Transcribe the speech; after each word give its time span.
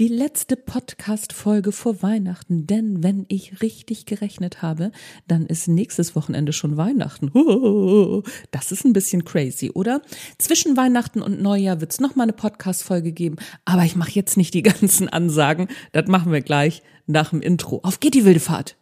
die 0.00 0.08
letzte 0.08 0.56
Podcast-Folge 0.56 1.72
vor 1.72 2.02
Weihnachten. 2.02 2.66
Denn 2.66 3.02
wenn 3.02 3.26
ich 3.28 3.60
richtig 3.60 4.06
gerechnet 4.06 4.62
habe, 4.62 4.92
dann 5.28 5.44
ist 5.44 5.68
nächstes 5.68 6.16
Wochenende 6.16 6.54
schon 6.54 6.78
Weihnachten. 6.78 7.30
Das 8.50 8.72
ist 8.72 8.86
ein 8.86 8.94
bisschen 8.94 9.26
crazy, 9.26 9.70
oder? 9.70 10.00
Zwischen 10.38 10.78
Weihnachten 10.78 11.20
und 11.20 11.42
Neujahr 11.42 11.82
wird 11.82 11.92
es 11.92 12.00
nochmal 12.00 12.24
eine 12.24 12.32
Podcast-Folge 12.32 13.12
geben. 13.12 13.36
Aber 13.66 13.84
ich 13.84 13.94
mache 13.94 14.12
jetzt 14.12 14.38
nicht 14.38 14.54
die 14.54 14.62
ganzen 14.70 15.10
Ansagen. 15.10 15.68
Das 15.92 16.08
machen 16.08 16.32
wir 16.32 16.40
gleich 16.40 16.82
nach 17.06 17.30
dem 17.30 17.42
Intro. 17.42 17.80
Auf 17.82 18.00
geht 18.00 18.14
die 18.14 18.24
wilde 18.24 18.40
Fahrt! 18.40 18.79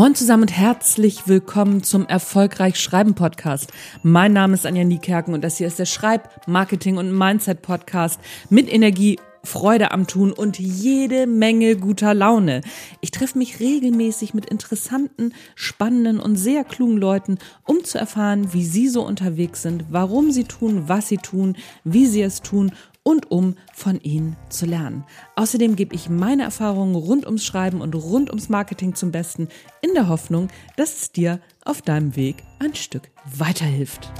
Moin 0.00 0.14
zusammen 0.14 0.44
und 0.44 0.56
herzlich 0.56 1.28
willkommen 1.28 1.82
zum 1.82 2.06
Erfolgreich 2.06 2.80
Schreiben 2.80 3.14
Podcast. 3.14 3.70
Mein 4.02 4.32
Name 4.32 4.54
ist 4.54 4.64
Anja 4.64 4.82
Niekerken 4.82 5.34
und 5.34 5.44
das 5.44 5.58
hier 5.58 5.66
ist 5.66 5.78
der 5.78 5.84
Schreib-, 5.84 6.48
Marketing- 6.48 6.96
und 6.96 7.12
Mindset-Podcast 7.12 8.18
mit 8.48 8.72
Energie, 8.72 9.18
Freude 9.44 9.90
am 9.90 10.06
Tun 10.06 10.32
und 10.32 10.58
jede 10.58 11.26
Menge 11.26 11.76
guter 11.76 12.14
Laune. 12.14 12.62
Ich 13.02 13.10
treffe 13.10 13.36
mich 13.36 13.60
regelmäßig 13.60 14.32
mit 14.32 14.46
interessanten, 14.46 15.34
spannenden 15.54 16.18
und 16.18 16.36
sehr 16.36 16.64
klugen 16.64 16.96
Leuten, 16.96 17.36
um 17.66 17.84
zu 17.84 17.98
erfahren, 17.98 18.54
wie 18.54 18.64
sie 18.64 18.88
so 18.88 19.06
unterwegs 19.06 19.60
sind, 19.60 19.84
warum 19.90 20.30
sie 20.30 20.44
tun, 20.44 20.84
was 20.86 21.08
sie 21.08 21.18
tun, 21.18 21.56
wie 21.84 22.06
sie 22.06 22.22
es 22.22 22.40
tun 22.40 22.72
und 23.10 23.28
um 23.32 23.56
von 23.74 24.00
ihnen 24.00 24.36
zu 24.50 24.66
lernen. 24.66 25.04
Außerdem 25.34 25.74
gebe 25.74 25.96
ich 25.96 26.08
meine 26.08 26.44
Erfahrungen 26.44 26.94
rund 26.94 27.26
ums 27.26 27.44
Schreiben 27.44 27.80
und 27.80 27.96
rund 27.96 28.30
ums 28.30 28.48
Marketing 28.48 28.94
zum 28.94 29.10
Besten, 29.10 29.48
in 29.82 29.94
der 29.94 30.08
Hoffnung, 30.08 30.46
dass 30.76 31.00
es 31.00 31.10
dir 31.10 31.40
auf 31.64 31.82
deinem 31.82 32.14
Weg 32.14 32.44
ein 32.60 32.76
Stück 32.76 33.10
weiterhilft. 33.24 34.12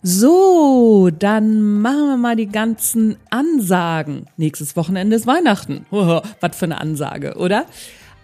So, 0.00 1.10
dann 1.10 1.82
machen 1.82 2.06
wir 2.06 2.16
mal 2.16 2.36
die 2.36 2.48
ganzen 2.48 3.16
Ansagen. 3.28 4.24
Nächstes 4.38 4.76
Wochenende 4.76 5.16
ist 5.16 5.26
Weihnachten. 5.26 5.84
Was 5.90 6.56
für 6.56 6.64
eine 6.64 6.80
Ansage, 6.80 7.34
oder? 7.36 7.66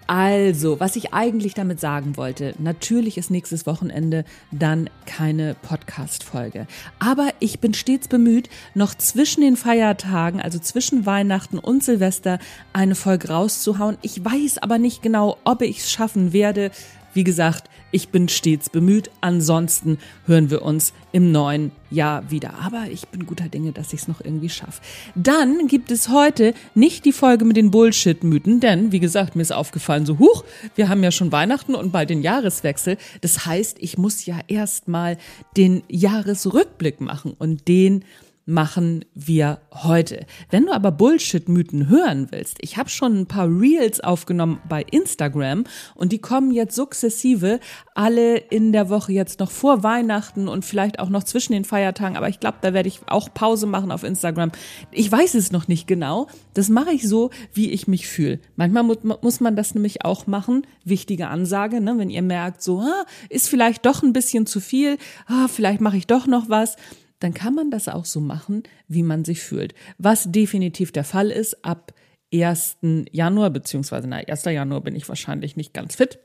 Also, 0.06 0.80
was 0.80 0.96
ich 0.96 1.14
eigentlich 1.14 1.54
damit 1.54 1.80
sagen 1.80 2.18
wollte, 2.18 2.54
natürlich 2.58 3.16
ist 3.16 3.30
nächstes 3.30 3.64
Wochenende 3.66 4.24
dann 4.50 4.90
keine 5.06 5.54
Podcast-Folge. 5.54 6.66
Aber 6.98 7.30
ich 7.40 7.58
bin 7.58 7.72
stets 7.72 8.08
bemüht, 8.08 8.50
noch 8.74 8.94
zwischen 8.94 9.40
den 9.40 9.56
Feiertagen, 9.56 10.42
also 10.42 10.58
zwischen 10.58 11.06
Weihnachten 11.06 11.58
und 11.58 11.82
Silvester, 11.82 12.38
eine 12.74 12.94
Folge 12.94 13.28
rauszuhauen. 13.28 13.96
Ich 14.02 14.22
weiß 14.22 14.58
aber 14.58 14.78
nicht 14.78 15.02
genau, 15.02 15.38
ob 15.44 15.62
ich 15.62 15.78
es 15.78 15.90
schaffen 15.90 16.34
werde. 16.34 16.70
Wie 17.14 17.24
gesagt, 17.24 17.70
ich 17.94 18.08
bin 18.08 18.28
stets 18.28 18.70
bemüht. 18.70 19.08
Ansonsten 19.20 19.98
hören 20.26 20.50
wir 20.50 20.62
uns 20.62 20.92
im 21.12 21.30
neuen 21.30 21.70
Jahr 21.90 22.28
wieder. 22.28 22.54
Aber 22.58 22.86
ich 22.90 23.06
bin 23.06 23.24
guter 23.24 23.48
Dinge, 23.48 23.70
dass 23.70 23.92
ich 23.92 24.00
es 24.00 24.08
noch 24.08 24.20
irgendwie 24.20 24.48
schaffe. 24.48 24.82
Dann 25.14 25.68
gibt 25.68 25.92
es 25.92 26.08
heute 26.08 26.54
nicht 26.74 27.04
die 27.04 27.12
Folge 27.12 27.44
mit 27.44 27.56
den 27.56 27.70
Bullshit-Mythen, 27.70 28.58
denn, 28.58 28.90
wie 28.90 28.98
gesagt, 28.98 29.36
mir 29.36 29.42
ist 29.42 29.52
aufgefallen, 29.52 30.06
so 30.06 30.18
huch, 30.18 30.42
wir 30.74 30.88
haben 30.88 31.04
ja 31.04 31.12
schon 31.12 31.30
Weihnachten 31.30 31.76
und 31.76 31.92
bald 31.92 32.10
den 32.10 32.22
Jahreswechsel. 32.22 32.96
Das 33.20 33.46
heißt, 33.46 33.76
ich 33.78 33.96
muss 33.96 34.26
ja 34.26 34.40
erstmal 34.48 35.16
den 35.56 35.84
Jahresrückblick 35.88 37.00
machen 37.00 37.32
und 37.38 37.68
den 37.68 38.04
machen 38.46 39.04
wir 39.14 39.60
heute. 39.72 40.26
Wenn 40.50 40.66
du 40.66 40.72
aber 40.72 40.92
Bullshit-Mythen 40.92 41.88
hören 41.88 42.28
willst, 42.30 42.58
ich 42.60 42.76
habe 42.76 42.90
schon 42.90 43.20
ein 43.20 43.26
paar 43.26 43.48
Reels 43.48 44.00
aufgenommen 44.00 44.60
bei 44.68 44.84
Instagram 44.90 45.64
und 45.94 46.12
die 46.12 46.18
kommen 46.18 46.50
jetzt 46.50 46.76
sukzessive 46.76 47.60
alle 47.94 48.36
in 48.36 48.72
der 48.72 48.90
Woche 48.90 49.12
jetzt 49.12 49.40
noch 49.40 49.50
vor 49.50 49.82
Weihnachten 49.82 50.48
und 50.48 50.64
vielleicht 50.64 50.98
auch 50.98 51.08
noch 51.08 51.24
zwischen 51.24 51.52
den 51.52 51.64
Feiertagen, 51.64 52.16
aber 52.16 52.28
ich 52.28 52.40
glaube, 52.40 52.58
da 52.60 52.74
werde 52.74 52.88
ich 52.88 53.00
auch 53.06 53.32
Pause 53.32 53.66
machen 53.66 53.90
auf 53.90 54.04
Instagram. 54.04 54.52
Ich 54.90 55.10
weiß 55.10 55.34
es 55.34 55.52
noch 55.52 55.68
nicht 55.68 55.86
genau. 55.86 56.28
Das 56.52 56.68
mache 56.68 56.92
ich 56.92 57.08
so, 57.08 57.30
wie 57.52 57.70
ich 57.70 57.88
mich 57.88 58.06
fühle. 58.06 58.40
Manchmal 58.56 58.82
muss 58.82 59.40
man 59.40 59.56
das 59.56 59.74
nämlich 59.74 60.04
auch 60.04 60.26
machen. 60.26 60.66
Wichtige 60.84 61.28
Ansage, 61.28 61.80
ne? 61.80 61.94
wenn 61.96 62.10
ihr 62.10 62.22
merkt, 62.22 62.62
so 62.62 62.80
ah, 62.80 63.04
ist 63.30 63.48
vielleicht 63.48 63.86
doch 63.86 64.02
ein 64.02 64.12
bisschen 64.12 64.46
zu 64.46 64.60
viel, 64.60 64.98
ah, 65.26 65.48
vielleicht 65.48 65.80
mache 65.80 65.96
ich 65.96 66.06
doch 66.06 66.26
noch 66.26 66.48
was 66.48 66.76
dann 67.24 67.32
kann 67.34 67.54
man 67.54 67.70
das 67.70 67.88
auch 67.88 68.04
so 68.04 68.20
machen, 68.20 68.64
wie 68.86 69.02
man 69.02 69.24
sich 69.24 69.42
fühlt. 69.42 69.74
Was 69.96 70.30
definitiv 70.30 70.92
der 70.92 71.04
Fall 71.04 71.30
ist, 71.30 71.64
ab 71.64 71.94
1. 72.32 72.76
Januar, 73.12 73.48
beziehungsweise 73.48 74.06
na, 74.06 74.16
1. 74.16 74.44
Januar 74.44 74.82
bin 74.82 74.94
ich 74.94 75.08
wahrscheinlich 75.08 75.56
nicht 75.56 75.72
ganz 75.72 75.96
fit. 75.96 76.18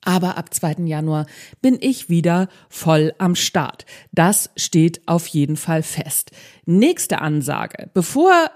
Aber 0.00 0.38
ab 0.38 0.54
2. 0.54 0.84
Januar 0.86 1.26
bin 1.60 1.76
ich 1.80 2.08
wieder 2.08 2.48
voll 2.70 3.12
am 3.18 3.34
Start. 3.34 3.84
Das 4.12 4.50
steht 4.56 5.06
auf 5.06 5.26
jeden 5.26 5.56
Fall 5.56 5.82
fest. 5.82 6.30
Nächste 6.64 7.20
Ansage. 7.20 7.90
Bevor 7.92 8.50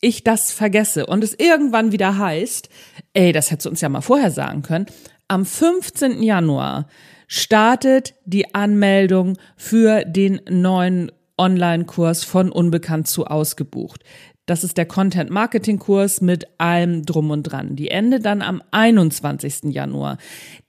ich 0.00 0.24
das 0.24 0.50
vergesse 0.50 1.06
und 1.06 1.22
es 1.22 1.34
irgendwann 1.38 1.92
wieder 1.92 2.18
heißt, 2.18 2.68
ey, 3.12 3.32
das 3.32 3.52
hättest 3.52 3.66
du 3.66 3.70
uns 3.70 3.80
ja 3.80 3.88
mal 3.88 4.00
vorher 4.00 4.32
sagen 4.32 4.62
können, 4.62 4.86
am 5.28 5.46
15. 5.46 6.22
Januar 6.24 6.88
startet 7.26 8.14
die 8.24 8.54
Anmeldung 8.54 9.36
für 9.56 10.04
den 10.04 10.40
neuen 10.48 11.10
Online-Kurs 11.38 12.24
von 12.24 12.50
Unbekannt 12.50 13.08
zu 13.08 13.26
Ausgebucht. 13.26 14.02
Das 14.46 14.62
ist 14.62 14.76
der 14.76 14.86
Content 14.86 15.28
Marketing 15.28 15.80
Kurs 15.80 16.20
mit 16.20 16.46
allem 16.58 17.04
drum 17.04 17.32
und 17.32 17.42
dran. 17.42 17.74
Die 17.74 17.88
endet 17.88 18.24
dann 18.24 18.42
am 18.42 18.62
21. 18.70 19.74
Januar. 19.74 20.18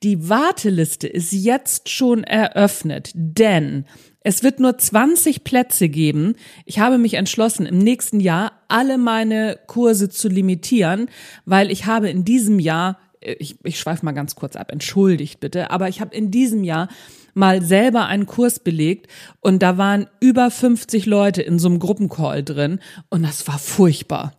Die 0.01 0.29
Warteliste 0.29 1.07
ist 1.07 1.31
jetzt 1.31 1.90
schon 1.90 2.23
eröffnet, 2.23 3.12
denn 3.13 3.85
es 4.22 4.41
wird 4.41 4.59
nur 4.59 4.78
20 4.78 5.44
Plätze 5.44 5.89
geben. 5.89 6.35
Ich 6.66 6.79
habe 6.79 6.97
mich 6.97 7.13
entschlossen, 7.13 7.68
im 7.68 7.78
nächsten 7.78 8.19
Jahr 8.19 8.51
alle 8.68 8.97
meine 8.97 9.59
Kurse 9.68 10.09
zu 10.09 10.28
limitieren, 10.28 11.07
weil 11.45 11.69
ich 11.72 11.85
habe 11.85 12.09
in 12.09 12.25
diesem 12.25 12.59
Jahr 12.59 12.97
ich, 13.27 13.57
ich 13.63 13.79
schweife 13.79 14.05
mal 14.05 14.13
ganz 14.13 14.35
kurz 14.35 14.55
ab, 14.55 14.71
entschuldigt 14.71 15.39
bitte, 15.39 15.71
aber 15.71 15.89
ich 15.89 16.01
habe 16.01 16.15
in 16.15 16.31
diesem 16.31 16.63
Jahr 16.63 16.88
mal 17.33 17.61
selber 17.61 18.05
einen 18.05 18.25
Kurs 18.25 18.59
belegt 18.59 19.07
und 19.41 19.61
da 19.61 19.77
waren 19.77 20.07
über 20.19 20.49
50 20.49 21.05
Leute 21.05 21.41
in 21.41 21.59
so 21.59 21.67
einem 21.67 21.79
Gruppencall 21.79 22.43
drin 22.43 22.79
und 23.09 23.23
das 23.23 23.47
war 23.47 23.59
furchtbar 23.59 24.33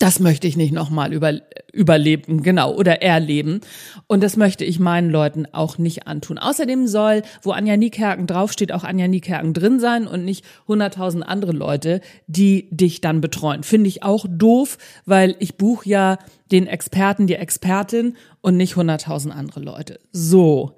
das 0.00 0.18
möchte 0.18 0.48
ich 0.48 0.56
nicht 0.56 0.72
nochmal 0.72 1.12
über, 1.12 1.34
überleben, 1.74 2.42
genau, 2.42 2.74
oder 2.74 3.02
erleben. 3.02 3.60
Und 4.06 4.22
das 4.22 4.38
möchte 4.38 4.64
ich 4.64 4.80
meinen 4.80 5.10
Leuten 5.10 5.46
auch 5.52 5.76
nicht 5.76 6.06
antun. 6.06 6.38
Außerdem 6.38 6.86
soll, 6.86 7.22
wo 7.42 7.52
Anja 7.52 7.76
Niekerken 7.76 8.26
draufsteht, 8.26 8.72
auch 8.72 8.82
Anja 8.82 9.08
Niekerken 9.08 9.52
drin 9.52 9.78
sein 9.78 10.06
und 10.06 10.24
nicht 10.24 10.42
100.000 10.66 11.20
andere 11.20 11.52
Leute, 11.52 12.00
die 12.26 12.68
dich 12.70 13.02
dann 13.02 13.20
betreuen. 13.20 13.62
Finde 13.62 13.88
ich 13.88 14.02
auch 14.02 14.24
doof, 14.26 14.78
weil 15.04 15.36
ich 15.38 15.58
buche 15.58 15.86
ja 15.86 16.18
den 16.50 16.66
Experten, 16.66 17.26
die 17.26 17.34
Expertin 17.34 18.16
und 18.40 18.56
nicht 18.56 18.76
100.000 18.76 19.30
andere 19.30 19.60
Leute. 19.60 20.00
So. 20.12 20.76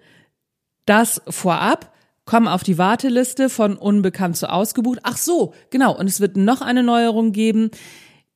Das 0.84 1.22
vorab 1.28 1.93
komm 2.25 2.49
auf 2.49 2.65
die 2.65 2.78
Warteliste 2.78 3.49
von 3.49 3.77
unbekannt 3.77 4.37
zu 4.37 4.50
ausgebucht. 4.50 5.00
Ach 5.04 5.16
so, 5.16 5.54
genau. 5.71 5.97
Und 5.97 6.09
es 6.09 6.21
wird 6.21 6.36
noch 6.36 6.60
eine 6.60 6.83
Neuerung 6.83 7.33
geben. 7.33 7.71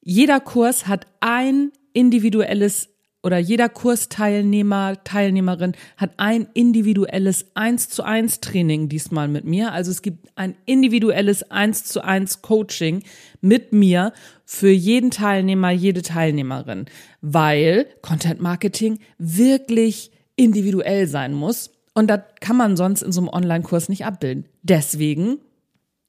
Jeder 0.08 0.38
Kurs 0.38 0.87
hat 0.87 1.08
ein 1.19 1.73
individuelles 1.93 2.91
oder 3.25 3.38
jeder 3.38 3.69
Kursteilnehmer, 3.69 5.03
Teilnehmerin 5.03 5.73
hat 5.97 6.12
ein 6.17 6.47
individuelles 6.55 7.47
1 7.55 7.88
zu 7.88 8.05
1 8.05 8.38
Training 8.38 8.88
diesmal 8.88 9.26
mit 9.26 9.44
mir. 9.47 9.73
Also 9.73 9.91
es 9.91 10.03
gibt 10.03 10.29
ein 10.37 10.55
individuelles 10.64 11.50
1 11.50 11.87
zu 11.87 12.05
1 12.05 12.41
Coaching 12.41 13.03
mit 13.41 13.73
mir 13.73 14.12
für 14.44 14.70
jeden 14.70 15.11
Teilnehmer, 15.11 15.73
jede 15.73 16.03
Teilnehmerin, 16.03 16.87
weil 17.20 17.88
Content 18.00 18.41
Marketing 18.41 19.00
wirklich 19.19 20.12
individuell 20.37 21.09
sein 21.09 21.35
muss. 21.35 21.73
Und 21.94 22.06
das 22.06 22.20
kann 22.41 22.56
man 22.56 22.76
sonst 22.76 23.02
in 23.02 23.11
so 23.11 23.23
einem 23.23 23.31
Online-Kurs 23.31 23.88
nicht 23.88 24.05
abbilden. 24.05 24.44
Deswegen 24.62 25.38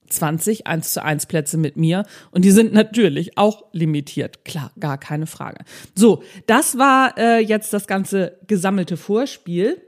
20 0.08 0.68
1 0.68 0.94
zu 0.94 1.04
1 1.04 1.26
Plätze 1.26 1.58
mit 1.58 1.78
mir 1.78 2.06
und 2.32 2.46
die 2.46 2.52
sind 2.52 2.74
natürlich 2.74 3.38
auch 3.38 3.66
limitiert. 3.72 4.46
Klar, 4.46 4.72
gar 4.80 4.98
keine 4.98 5.28
Frage. 5.28 5.64
So, 5.96 6.24
das 6.46 6.78
war 6.78 7.18
äh, 7.18 7.40
jetzt 7.40 7.74
das 7.74 7.88
ganze 7.88 8.40
gesammelte 8.48 8.98
Vorspiel. 8.98 9.82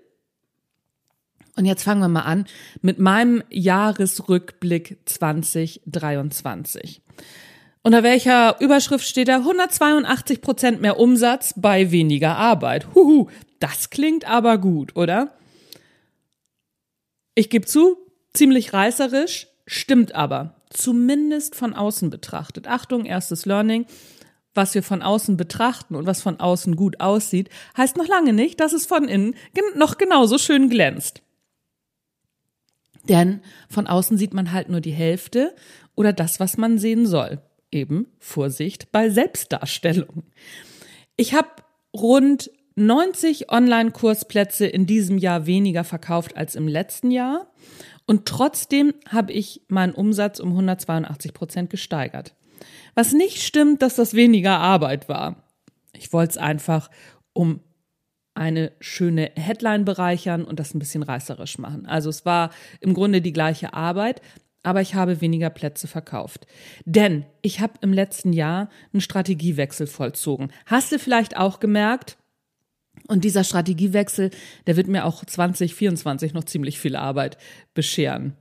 Und 1.56 1.66
jetzt 1.66 1.83
fangen 1.83 2.00
wir 2.00 2.07
mal 2.07 2.21
an 2.21 2.45
mit 2.81 3.00
meinem 3.00 3.44
Jahresrückblick 3.50 5.00
2023. 5.06 7.01
Unter 7.81 8.04
welcher 8.04 8.62
Überschrift 8.62 9.06
steht 9.06 9.27
da 9.27 9.38
182 9.38 10.42
Prozent 10.42 10.81
mehr 10.81 11.00
Umsatz 11.00 11.54
bei 11.57 11.92
weniger 11.92 12.38
Arbeit? 12.38 12.88
Huhu, 12.95 13.27
das 13.60 13.89
klingt 13.89 14.30
aber 14.30 14.57
gut, 14.57 14.95
oder? 14.95 15.33
Ich 17.36 17.50
gebe 17.50 17.65
zu, 17.65 17.98
ziemlich 18.33 18.74
reißerisch, 18.74 19.49
stimmt 19.69 20.16
aber. 20.16 20.56
Zumindest 20.69 21.56
von 21.56 21.74
außen 21.74 22.10
betrachtet. 22.10 22.68
Achtung, 22.68 23.06
erstes 23.06 23.45
Learning. 23.45 23.86
Was 24.56 24.74
wir 24.74 24.83
von 24.83 25.01
außen 25.01 25.38
betrachten 25.38 25.95
und 25.95 26.06
was 26.07 26.21
von 26.21 26.39
außen 26.39 26.75
gut 26.75 27.00
aussieht, 27.00 27.50
heißt 27.77 27.98
noch 27.98 28.07
lange 28.07 28.33
nicht, 28.33 28.60
dass 28.60 28.74
es 28.74 28.86
von 28.86 29.07
innen 29.07 29.36
noch 29.75 29.98
genauso 29.98 30.38
schön 30.38 30.69
glänzt. 30.69 31.21
Denn 33.07 33.42
von 33.69 33.88
außen 33.88 34.18
sieht 34.18 34.33
man 34.33 34.51
halt 34.51 34.69
nur 34.69 34.81
die 34.81 34.92
Hälfte 34.92 35.56
oder 35.95 36.13
das, 36.13 36.39
was 36.39 36.57
man 36.57 36.77
sehen 36.77 37.06
soll. 37.06 37.42
Eben 37.72 38.07
Vorsicht 38.19 38.92
bei 38.92 39.10
Selbstdarstellung. 39.10 40.24
Ich 41.15 41.33
habe 41.33 41.50
rund 41.94 42.51
90 42.75 43.51
Online-Kursplätze 43.51 44.65
in 44.65 44.86
diesem 44.86 45.18
Jahr 45.18 45.45
weniger 45.45 45.83
verkauft 45.83 46.38
als 46.38 46.56
im 46.56 46.68
letzten 46.68 47.12
Jahr. 47.12 47.48
Und 48.09 48.25
trotzdem 48.25 48.95
habe 49.07 49.31
ich 49.33 49.61
meinen 49.67 49.94
Umsatz 49.94 50.39
um 50.39 50.50
182 50.50 51.31
Prozent 51.31 51.69
gesteigert. 51.69 52.33
Was 52.95 53.13
nicht 53.13 53.44
stimmt, 53.44 53.83
dass 53.83 53.97
das 53.97 54.15
weniger 54.15 54.57
Arbeit 54.57 55.07
war. 55.07 55.44
Ich 55.94 56.11
wollte 56.11 56.31
es 56.31 56.38
einfach 56.38 56.89
um 57.33 57.59
eine 58.33 58.71
schöne 58.79 59.29
Headline 59.35 59.85
bereichern 59.85 60.44
und 60.44 60.59
das 60.59 60.73
ein 60.73 60.79
bisschen 60.79 61.03
reißerisch 61.03 61.59
machen. 61.59 61.85
Also 61.85 62.09
es 62.09 62.25
war 62.25 62.50
im 62.79 62.95
Grunde 62.95 63.21
die 63.21 63.31
gleiche 63.31 63.75
Arbeit, 63.75 64.23
aber 64.63 64.81
ich 64.81 64.95
habe 64.95 65.21
weniger 65.21 65.51
Plätze 65.51 65.88
verkauft. 65.88 66.47
Denn 66.85 67.27
ich 67.44 67.59
habe 67.59 67.73
im 67.81 67.94
letzten 67.94 68.33
Jahr 68.33 68.69
einen 68.91 69.01
Strategiewechsel 69.01 69.85
vollzogen. 69.85 70.51
Hast 70.65 70.91
du 70.91 70.97
vielleicht 70.97 71.38
auch 71.38 71.59
gemerkt? 71.59 72.17
Und 73.09 73.23
dieser 73.23 73.44
Strategiewechsel, 73.44 74.29
der 74.67 74.77
wird 74.77 74.88
mir 74.88 75.03
auch 75.03 75.25
2024 75.25 76.33
noch 76.33 76.44
ziemlich 76.44 76.79
viel 76.79 76.95
Arbeit 76.95 77.39
bescheren. 77.73 78.35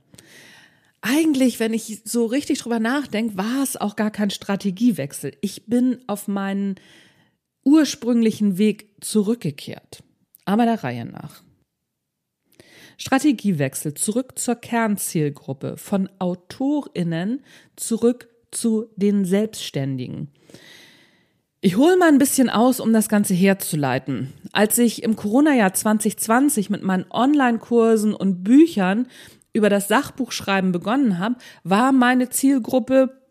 Eigentlich, 1.01 1.59
wenn 1.59 1.73
ich 1.73 2.01
so 2.05 2.27
richtig 2.27 2.59
drüber 2.59 2.79
nachdenke, 2.79 3.35
war 3.35 3.63
es 3.63 3.77
auch 3.77 3.95
gar 3.95 4.11
kein 4.11 4.29
Strategiewechsel. 4.29 5.35
Ich 5.41 5.65
bin 5.65 6.03
auf 6.05 6.27
meinen 6.27 6.75
ursprünglichen 7.65 8.59
Weg 8.59 8.91
zurückgekehrt. 9.01 10.03
Aber 10.45 10.65
der 10.65 10.83
Reihe 10.83 11.05
nach. 11.05 11.41
Strategiewechsel 12.97 13.95
zurück 13.95 14.37
zur 14.37 14.55
Kernzielgruppe, 14.55 15.77
von 15.77 16.09
AutorInnen 16.19 17.43
zurück 17.75 18.29
zu 18.51 18.91
den 18.97 19.25
Selbstständigen. 19.25 20.29
Ich 21.61 21.75
hole 21.75 21.97
mal 21.97 22.07
ein 22.07 22.19
bisschen 22.19 22.49
aus, 22.49 22.79
um 22.79 22.93
das 22.93 23.09
Ganze 23.09 23.33
herzuleiten. 23.33 24.33
Als 24.53 24.77
ich 24.77 25.03
im 25.03 25.17
Corona-Jahr 25.17 25.73
2020 25.73 26.69
mit 26.69 26.83
meinen 26.83 27.05
Online-Kursen 27.09 28.13
und 28.13 28.43
Büchern 28.43 29.07
über 29.51 29.69
das 29.69 29.89
Sachbuchschreiben 29.89 30.71
begonnen 30.71 31.19
habe, 31.19 31.35
war 31.65 31.91
meine 31.91 32.29
Zielgruppe 32.29 33.21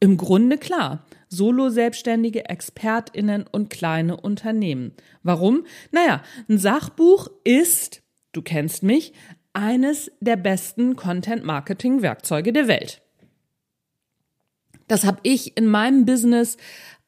im 0.00 0.16
Grunde 0.16 0.56
klar. 0.56 1.04
Solo-Selbstständige, 1.28 2.48
ExpertInnen 2.48 3.44
und 3.46 3.68
kleine 3.68 4.16
Unternehmen. 4.16 4.92
Warum? 5.22 5.66
Naja, 5.90 6.22
ein 6.48 6.56
Sachbuch 6.56 7.28
ist, 7.44 8.02
du 8.32 8.40
kennst 8.40 8.84
mich, 8.84 9.12
eines 9.52 10.10
der 10.20 10.36
besten 10.36 10.96
Content-Marketing-Werkzeuge 10.96 12.54
der 12.54 12.68
Welt. 12.68 13.02
Das 14.88 15.04
habe 15.04 15.18
ich 15.24 15.56
in 15.56 15.66
meinem 15.66 16.04
Business 16.04 16.56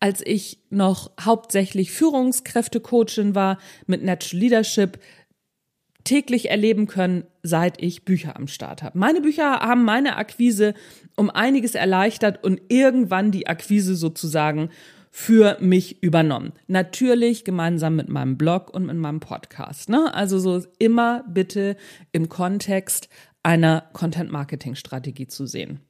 als 0.00 0.22
ich 0.24 0.58
noch 0.70 1.10
hauptsächlich 1.20 1.90
Führungskräfte-Coachin 1.92 3.34
war 3.34 3.58
mit 3.86 4.02
Natural 4.02 4.40
Leadership, 4.40 4.98
täglich 6.04 6.48
erleben 6.48 6.86
können, 6.86 7.24
seit 7.42 7.82
ich 7.82 8.06
Bücher 8.06 8.36
am 8.36 8.48
Start 8.48 8.82
habe. 8.82 8.98
Meine 8.98 9.20
Bücher 9.20 9.60
haben 9.60 9.84
meine 9.84 10.16
Akquise 10.16 10.72
um 11.16 11.28
einiges 11.28 11.74
erleichtert 11.74 12.42
und 12.42 12.62
irgendwann 12.68 13.30
die 13.30 13.46
Akquise 13.46 13.94
sozusagen 13.94 14.70
für 15.10 15.58
mich 15.60 16.02
übernommen. 16.02 16.52
Natürlich 16.66 17.44
gemeinsam 17.44 17.96
mit 17.96 18.08
meinem 18.08 18.38
Blog 18.38 18.72
und 18.72 18.86
mit 18.86 18.96
meinem 18.96 19.20
Podcast. 19.20 19.88
Ne? 19.88 20.14
Also 20.14 20.38
so 20.38 20.62
immer 20.78 21.24
bitte 21.28 21.76
im 22.12 22.28
Kontext 22.28 23.08
einer 23.42 23.90
Content-Marketing-Strategie 23.92 25.26
zu 25.26 25.46
sehen. 25.46 25.80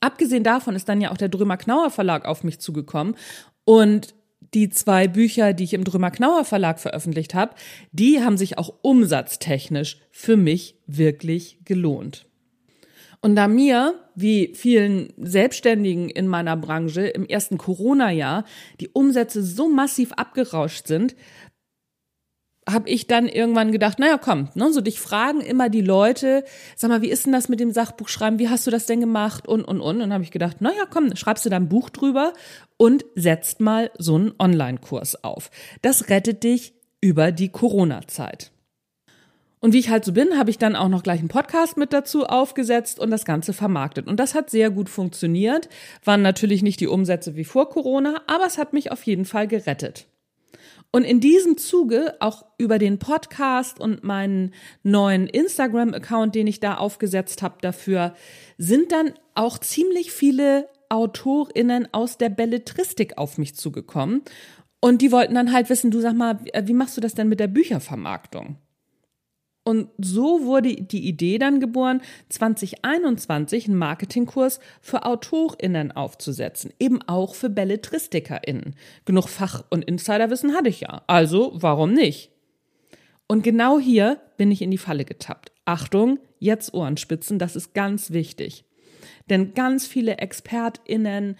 Abgesehen 0.00 0.44
davon 0.44 0.76
ist 0.76 0.88
dann 0.88 1.00
ja 1.00 1.10
auch 1.10 1.16
der 1.16 1.28
Drömer 1.28 1.56
Knauer 1.56 1.90
Verlag 1.90 2.24
auf 2.26 2.44
mich 2.44 2.58
zugekommen 2.58 3.16
und 3.64 4.14
die 4.54 4.68
zwei 4.70 5.08
Bücher, 5.08 5.52
die 5.52 5.64
ich 5.64 5.74
im 5.74 5.84
Drömer 5.84 6.10
Knauer 6.10 6.44
Verlag 6.44 6.78
veröffentlicht 6.78 7.34
habe, 7.34 7.54
die 7.92 8.22
haben 8.22 8.36
sich 8.36 8.58
auch 8.58 8.74
umsatztechnisch 8.82 9.98
für 10.10 10.36
mich 10.36 10.76
wirklich 10.86 11.58
gelohnt. 11.64 12.26
Und 13.20 13.34
da 13.34 13.48
mir, 13.48 13.94
wie 14.14 14.52
vielen 14.54 15.12
Selbstständigen 15.16 16.08
in 16.10 16.28
meiner 16.28 16.56
Branche, 16.56 17.06
im 17.06 17.26
ersten 17.26 17.58
Corona-Jahr 17.58 18.44
die 18.78 18.88
Umsätze 18.88 19.42
so 19.42 19.68
massiv 19.68 20.12
abgerauscht 20.12 20.86
sind, 20.86 21.16
habe 22.68 22.88
ich 22.88 23.06
dann 23.06 23.28
irgendwann 23.28 23.70
gedacht, 23.70 23.98
naja, 23.98 24.18
komm, 24.18 24.48
ne, 24.54 24.72
so 24.72 24.80
dich 24.80 24.98
fragen 24.98 25.40
immer 25.40 25.68
die 25.68 25.82
Leute, 25.82 26.44
sag 26.74 26.90
mal, 26.90 27.00
wie 27.00 27.10
ist 27.10 27.24
denn 27.24 27.32
das 27.32 27.48
mit 27.48 27.60
dem 27.60 27.70
Sachbuchschreiben, 27.70 28.38
wie 28.38 28.48
hast 28.48 28.66
du 28.66 28.70
das 28.72 28.86
denn 28.86 29.00
gemacht 29.00 29.46
und, 29.46 29.64
und, 29.64 29.80
und. 29.80 30.02
Und 30.02 30.12
habe 30.12 30.24
ich 30.24 30.32
gedacht, 30.32 30.60
naja, 30.60 30.82
komm, 30.90 31.14
schreibst 31.14 31.44
du 31.44 31.48
da 31.48 31.56
ein 31.56 31.68
Buch 31.68 31.90
drüber 31.90 32.32
und 32.76 33.04
setzt 33.14 33.60
mal 33.60 33.90
so 33.98 34.16
einen 34.16 34.34
Online-Kurs 34.38 35.22
auf. 35.22 35.50
Das 35.82 36.08
rettet 36.08 36.42
dich 36.42 36.74
über 37.00 37.30
die 37.30 37.50
Corona-Zeit. 37.50 38.50
Und 39.60 39.72
wie 39.72 39.78
ich 39.78 39.88
halt 39.88 40.04
so 40.04 40.12
bin, 40.12 40.36
habe 40.36 40.50
ich 40.50 40.58
dann 40.58 40.76
auch 40.76 40.88
noch 40.88 41.02
gleich 41.02 41.20
einen 41.20 41.28
Podcast 41.28 41.76
mit 41.76 41.92
dazu 41.92 42.26
aufgesetzt 42.26 42.98
und 42.98 43.10
das 43.10 43.24
Ganze 43.24 43.52
vermarktet. 43.52 44.06
Und 44.06 44.20
das 44.20 44.34
hat 44.34 44.50
sehr 44.50 44.70
gut 44.70 44.88
funktioniert. 44.88 45.68
Waren 46.04 46.22
natürlich 46.22 46.62
nicht 46.62 46.80
die 46.80 46.88
Umsätze 46.88 47.36
wie 47.36 47.44
vor 47.44 47.70
Corona, 47.70 48.22
aber 48.26 48.46
es 48.46 48.58
hat 48.58 48.72
mich 48.72 48.92
auf 48.92 49.02
jeden 49.04 49.24
Fall 49.24 49.48
gerettet. 49.48 50.06
Und 50.96 51.04
in 51.04 51.20
diesem 51.20 51.58
Zuge, 51.58 52.14
auch 52.20 52.46
über 52.56 52.78
den 52.78 52.98
Podcast 52.98 53.78
und 53.78 54.02
meinen 54.02 54.54
neuen 54.82 55.26
Instagram-Account, 55.26 56.34
den 56.34 56.46
ich 56.46 56.58
da 56.58 56.76
aufgesetzt 56.76 57.42
habe 57.42 57.56
dafür, 57.60 58.14
sind 58.56 58.92
dann 58.92 59.12
auch 59.34 59.58
ziemlich 59.58 60.10
viele 60.10 60.70
AutorInnen 60.88 61.86
aus 61.92 62.16
der 62.16 62.30
Belletristik 62.30 63.18
auf 63.18 63.36
mich 63.36 63.56
zugekommen. 63.56 64.22
Und 64.80 65.02
die 65.02 65.12
wollten 65.12 65.34
dann 65.34 65.52
halt 65.52 65.68
wissen, 65.68 65.90
du 65.90 66.00
sag 66.00 66.14
mal, 66.14 66.38
wie 66.62 66.72
machst 66.72 66.96
du 66.96 67.02
das 67.02 67.12
denn 67.12 67.28
mit 67.28 67.40
der 67.40 67.48
Büchervermarktung? 67.48 68.56
Und 69.66 69.88
so 69.98 70.44
wurde 70.44 70.76
die 70.76 71.08
Idee 71.08 71.38
dann 71.38 71.58
geboren, 71.58 72.00
2021 72.28 73.66
einen 73.66 73.76
Marketingkurs 73.76 74.60
für 74.80 75.04
AutorInnen 75.04 75.90
aufzusetzen, 75.90 76.72
eben 76.78 77.02
auch 77.02 77.34
für 77.34 77.50
BelletristikerInnen. 77.50 78.76
Genug 79.06 79.28
Fach- 79.28 79.64
und 79.68 79.84
Insiderwissen 79.84 80.54
hatte 80.54 80.68
ich 80.68 80.82
ja, 80.82 81.02
also 81.08 81.50
warum 81.56 81.94
nicht? 81.94 82.30
Und 83.26 83.42
genau 83.42 83.80
hier 83.80 84.20
bin 84.36 84.52
ich 84.52 84.62
in 84.62 84.70
die 84.70 84.78
Falle 84.78 85.04
getappt. 85.04 85.50
Achtung, 85.64 86.20
jetzt 86.38 86.72
Ohrenspitzen, 86.72 87.40
das 87.40 87.56
ist 87.56 87.74
ganz 87.74 88.12
wichtig. 88.12 88.64
Denn 89.28 89.52
ganz 89.54 89.88
viele 89.88 90.18
ExpertInnen 90.18 91.36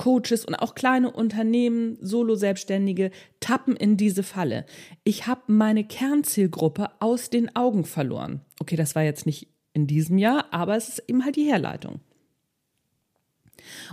Coaches 0.00 0.46
und 0.46 0.54
auch 0.54 0.74
kleine 0.74 1.10
Unternehmen, 1.10 1.98
Solo-Selbstständige 2.00 3.10
tappen 3.38 3.76
in 3.76 3.98
diese 3.98 4.22
Falle. 4.22 4.64
Ich 5.04 5.26
habe 5.26 5.42
meine 5.48 5.84
Kernzielgruppe 5.84 6.88
aus 7.00 7.28
den 7.28 7.54
Augen 7.54 7.84
verloren. 7.84 8.40
Okay, 8.58 8.76
das 8.76 8.94
war 8.94 9.02
jetzt 9.02 9.26
nicht 9.26 9.48
in 9.74 9.86
diesem 9.86 10.16
Jahr, 10.16 10.46
aber 10.52 10.74
es 10.74 10.88
ist 10.88 11.04
eben 11.06 11.22
halt 11.22 11.36
die 11.36 11.44
Herleitung. 11.44 12.00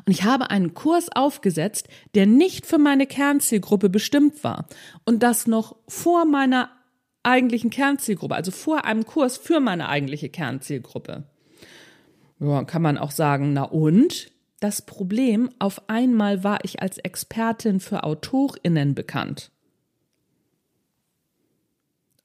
Und 0.06 0.14
ich 0.14 0.24
habe 0.24 0.50
einen 0.50 0.74
Kurs 0.74 1.10
aufgesetzt, 1.14 1.90
der 2.16 2.26
nicht 2.26 2.66
für 2.66 2.78
meine 2.78 3.06
Kernzielgruppe 3.06 3.90
bestimmt 3.90 4.46
war. 4.46 4.70
Und 5.04 5.24
das 5.24 5.46
noch 5.46 5.76
vor 5.90 6.24
meiner 6.24 6.72
eigentlichen 7.24 7.70
Kernzielgruppe, 7.70 8.34
also 8.34 8.52
vor 8.52 8.86
einem 8.86 9.06
Kurs 9.06 9.36
für 9.36 9.60
meine 9.60 9.90
eigentliche 9.90 10.30
Kernzielgruppe. 10.30 11.26
Ja, 12.40 12.64
kann 12.64 12.82
man 12.82 12.98
auch 12.98 13.12
sagen, 13.12 13.52
na 13.52 13.64
und? 13.64 14.32
Das 14.60 14.82
Problem, 14.82 15.50
auf 15.60 15.88
einmal 15.88 16.44
war 16.44 16.64
ich 16.64 16.82
als 16.82 16.98
Expertin 16.98 17.80
für 17.80 18.04
Autorinnen 18.04 18.96
bekannt. 18.96 19.52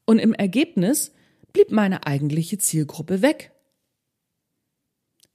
Und 0.07 0.19
im 0.19 0.33
Ergebnis 0.33 1.13
blieb 1.53 1.71
meine 1.71 2.07
eigentliche 2.07 2.59
Zielgruppe 2.59 3.23
weg. 3.23 3.53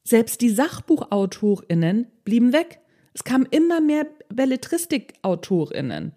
Selbst 0.04 0.42
die 0.42 0.50
Sachbuchautorinnen 0.50 2.08
blieben 2.24 2.54
weg. 2.54 2.80
Es 3.14 3.24
kamen 3.24 3.46
immer 3.46 3.82
mehr 3.82 4.08
Belletristikautorinnen. 4.30 6.14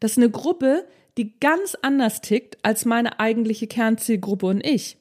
Das 0.00 0.12
ist 0.12 0.18
eine 0.18 0.30
Gruppe, 0.30 0.86
die 1.16 1.38
ganz 1.38 1.76
anders 1.82 2.20
tickt 2.20 2.58
als 2.64 2.84
meine 2.84 3.20
eigentliche 3.20 3.66
Kernzielgruppe 3.66 4.46
und 4.46 4.66
ich. 4.66 4.98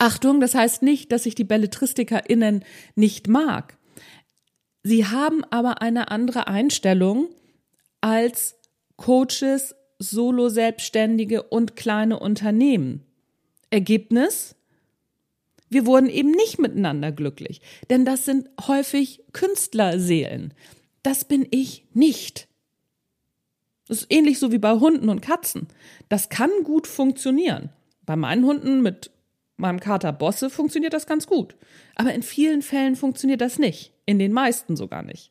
Achtung, 0.00 0.40
das 0.40 0.54
heißt 0.54 0.82
nicht, 0.82 1.12
dass 1.12 1.26
ich 1.26 1.34
die 1.34 1.44
BelletristikerInnen 1.44 2.64
nicht 2.94 3.28
mag. 3.28 3.76
Sie 4.82 5.04
haben 5.04 5.44
aber 5.50 5.82
eine 5.82 6.10
andere 6.10 6.46
Einstellung 6.48 7.28
als 8.00 8.56
Coaches, 8.96 9.74
Solo-Selbstständige 9.98 11.42
und 11.42 11.76
kleine 11.76 12.18
Unternehmen. 12.18 13.04
Ergebnis? 13.68 14.56
Wir 15.68 15.84
wurden 15.84 16.08
eben 16.08 16.30
nicht 16.30 16.58
miteinander 16.58 17.12
glücklich, 17.12 17.60
denn 17.90 18.06
das 18.06 18.24
sind 18.24 18.48
häufig 18.66 19.22
Künstlerseelen. 19.32 20.54
Das 21.02 21.26
bin 21.26 21.46
ich 21.50 21.86
nicht. 21.92 22.48
Das 23.86 23.98
ist 23.98 24.06
ähnlich 24.08 24.38
so 24.38 24.50
wie 24.50 24.58
bei 24.58 24.72
Hunden 24.72 25.10
und 25.10 25.20
Katzen. 25.20 25.68
Das 26.08 26.30
kann 26.30 26.50
gut 26.64 26.86
funktionieren. 26.86 27.68
Bei 28.06 28.16
meinen 28.16 28.46
Hunden 28.46 28.80
mit 28.80 29.10
meinem 29.60 29.80
Kater 29.80 30.12
Bosse 30.12 30.50
funktioniert 30.50 30.92
das 30.92 31.06
ganz 31.06 31.26
gut. 31.26 31.56
Aber 31.94 32.12
in 32.12 32.22
vielen 32.22 32.62
Fällen 32.62 32.96
funktioniert 32.96 33.40
das 33.40 33.58
nicht. 33.58 33.92
In 34.06 34.18
den 34.18 34.32
meisten 34.32 34.76
sogar 34.76 35.02
nicht. 35.02 35.30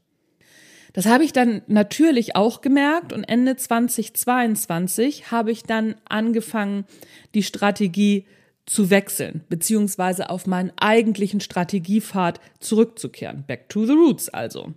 Das 0.94 1.06
habe 1.06 1.24
ich 1.24 1.34
dann 1.34 1.62
natürlich 1.68 2.36
auch 2.36 2.62
gemerkt 2.62 3.14
und 3.14 3.24
Ende 3.24 3.56
2022 3.56 5.32
habe 5.32 5.52
ich 5.52 5.64
dann 5.64 5.96
angefangen, 6.08 6.86
die 7.36 7.44
Strategie 7.44 8.26
zu 8.66 8.90
wechseln, 8.90 9.44
beziehungsweise 9.50 10.30
auf 10.30 10.48
meinen 10.48 10.72
eigentlichen 10.80 11.42
Strategiepfad 11.42 12.40
zurückzukehren. 12.60 13.44
Back 13.48 13.70
to 13.70 13.86
the 13.86 13.94
roots 13.94 14.30
also. 14.30 14.74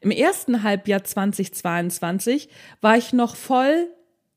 Im 0.00 0.10
ersten 0.10 0.62
Halbjahr 0.62 1.04
2022 1.04 2.48
war 2.80 2.96
ich 2.96 3.12
noch 3.12 3.36
voll 3.36 3.88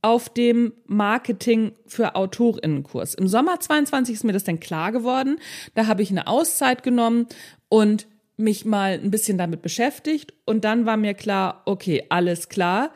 auf 0.05 0.29
dem 0.29 0.71
Marketing 0.85 1.71
für 1.87 2.13
Autorinnenkurs. 2.13 3.15
Im 3.15 3.27
Sommer 3.27 3.59
22 3.59 4.13
ist 4.13 4.23
mir 4.23 4.33
das 4.33 4.43
dann 4.43 4.59
klar 4.59 4.91
geworden. 4.91 5.39
Da 5.73 5.87
habe 5.87 6.03
ich 6.03 6.11
eine 6.11 6.27
Auszeit 6.27 6.83
genommen 6.83 7.25
und 7.69 8.05
mich 8.37 8.65
mal 8.65 8.99
ein 9.03 9.09
bisschen 9.09 9.39
damit 9.39 9.63
beschäftigt 9.63 10.35
und 10.45 10.63
dann 10.63 10.85
war 10.85 10.95
mir 10.95 11.15
klar, 11.15 11.63
okay, 11.65 12.03
alles 12.09 12.49
klar. 12.49 12.91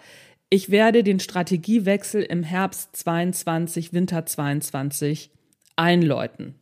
Ich 0.51 0.69
werde 0.69 1.03
den 1.03 1.19
Strategiewechsel 1.19 2.21
im 2.21 2.43
Herbst 2.43 2.95
22, 2.95 3.91
Winter 3.91 4.27
22 4.27 5.31
einläuten. 5.77 6.53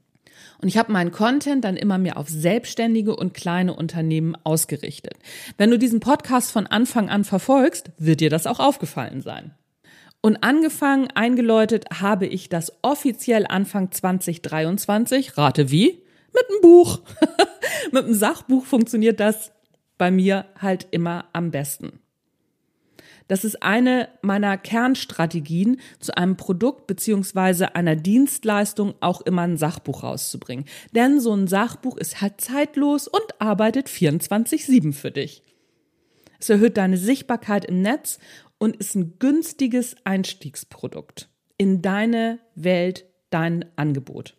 Und 0.61 0.69
ich 0.69 0.77
habe 0.77 0.93
meinen 0.93 1.11
Content 1.11 1.65
dann 1.65 1.75
immer 1.75 1.97
mehr 1.97 2.15
auf 2.15 2.29
selbstständige 2.29 3.17
und 3.17 3.33
kleine 3.33 3.73
Unternehmen 3.73 4.37
ausgerichtet. 4.45 5.15
Wenn 5.57 5.71
du 5.71 5.77
diesen 5.77 5.99
Podcast 5.99 6.51
von 6.51 6.67
Anfang 6.67 7.09
an 7.09 7.25
verfolgst, 7.25 7.91
wird 7.97 8.21
dir 8.21 8.29
das 8.29 8.47
auch 8.47 8.61
aufgefallen 8.61 9.21
sein. 9.21 9.51
Und 10.27 10.43
angefangen, 10.43 11.07
eingeläutet 11.15 11.85
habe 12.01 12.25
ich 12.25 12.49
das 12.49 12.73
offiziell 12.81 13.45
Anfang 13.47 13.93
2023. 13.93 15.37
Rate 15.37 15.71
wie? 15.71 16.03
Mit 16.33 16.43
einem 16.49 16.59
Buch. 16.59 16.99
Mit 17.93 18.03
einem 18.03 18.13
Sachbuch 18.13 18.65
funktioniert 18.65 19.21
das 19.21 19.53
bei 19.97 20.11
mir 20.11 20.43
halt 20.59 20.85
immer 20.91 21.29
am 21.31 21.51
besten. 21.51 22.01
Das 23.29 23.45
ist 23.45 23.63
eine 23.63 24.09
meiner 24.21 24.57
Kernstrategien, 24.57 25.79
zu 26.01 26.17
einem 26.17 26.35
Produkt 26.35 26.87
beziehungsweise 26.87 27.75
einer 27.75 27.95
Dienstleistung 27.95 28.95
auch 28.99 29.21
immer 29.21 29.43
ein 29.43 29.55
Sachbuch 29.55 30.03
rauszubringen. 30.03 30.65
Denn 30.93 31.21
so 31.21 31.33
ein 31.33 31.47
Sachbuch 31.47 31.95
ist 31.95 32.19
halt 32.19 32.41
zeitlos 32.41 33.07
und 33.07 33.39
arbeitet 33.39 33.87
24-7 33.87 34.91
für 34.91 35.11
dich. 35.11 35.41
Es 36.39 36.49
erhöht 36.49 36.77
deine 36.77 36.97
Sichtbarkeit 36.97 37.65
im 37.65 37.81
Netz 37.81 38.19
und 38.57 38.75
ist 38.75 38.95
ein 38.95 39.19
günstiges 39.19 39.95
Einstiegsprodukt 40.03 41.29
in 41.57 41.81
deine 41.81 42.39
Welt, 42.55 43.05
dein 43.29 43.65
Angebot. 43.75 44.35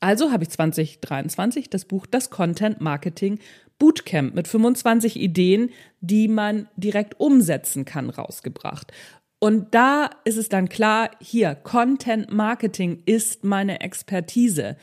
Also 0.00 0.30
habe 0.30 0.44
ich 0.44 0.50
2023 0.50 1.70
das 1.70 1.86
Buch 1.86 2.06
Das 2.06 2.30
Content 2.30 2.80
Marketing 2.80 3.38
Bootcamp 3.78 4.34
mit 4.34 4.46
25 4.48 5.16
Ideen, 5.16 5.70
die 6.00 6.28
man 6.28 6.68
direkt 6.76 7.18
umsetzen 7.18 7.84
kann, 7.84 8.10
rausgebracht. 8.10 8.92
Und 9.38 9.74
da 9.74 10.10
ist 10.24 10.36
es 10.36 10.48
dann 10.48 10.68
klar, 10.68 11.10
hier, 11.20 11.54
Content 11.54 12.32
Marketing 12.32 13.02
ist 13.04 13.44
meine 13.44 13.80
Expertise. 13.80 14.76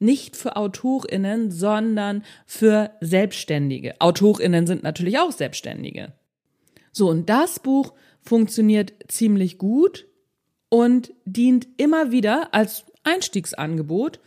Nicht 0.00 0.36
für 0.36 0.56
AutorInnen, 0.56 1.50
sondern 1.50 2.24
für 2.46 2.92
Selbstständige. 3.00 3.94
AutorInnen 4.00 4.66
sind 4.66 4.82
natürlich 4.82 5.18
auch 5.18 5.32
Selbstständige. 5.32 6.12
So, 6.98 7.08
und 7.08 7.30
das 7.30 7.60
Buch 7.60 7.92
funktioniert 8.20 8.92
ziemlich 9.06 9.56
gut 9.56 10.08
und 10.68 11.12
dient 11.24 11.68
immer 11.76 12.10
wieder 12.10 12.52
als 12.52 12.86
Einstiegsangebot 13.04 14.18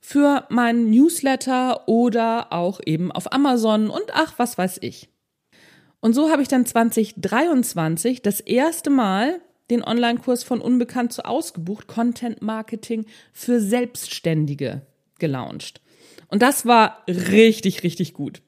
für 0.00 0.46
meinen 0.48 0.88
Newsletter 0.88 1.86
oder 1.86 2.54
auch 2.54 2.80
eben 2.86 3.12
auf 3.12 3.30
Amazon 3.34 3.90
und 3.90 4.04
ach, 4.14 4.32
was 4.38 4.56
weiß 4.56 4.78
ich. 4.80 5.10
Und 6.00 6.14
so 6.14 6.30
habe 6.30 6.40
ich 6.40 6.48
dann 6.48 6.64
2023 6.64 8.22
das 8.22 8.40
erste 8.40 8.88
Mal 8.88 9.42
den 9.68 9.84
Online-Kurs 9.84 10.42
von 10.42 10.62
Unbekannt 10.62 11.12
zu 11.12 11.26
ausgebucht, 11.26 11.86
Content 11.86 12.40
Marketing 12.40 13.04
für 13.34 13.60
Selbstständige 13.60 14.86
gelauncht. 15.18 15.82
Und 16.28 16.40
das 16.40 16.64
war 16.64 17.04
richtig, 17.06 17.82
richtig 17.82 18.14
gut. 18.14 18.40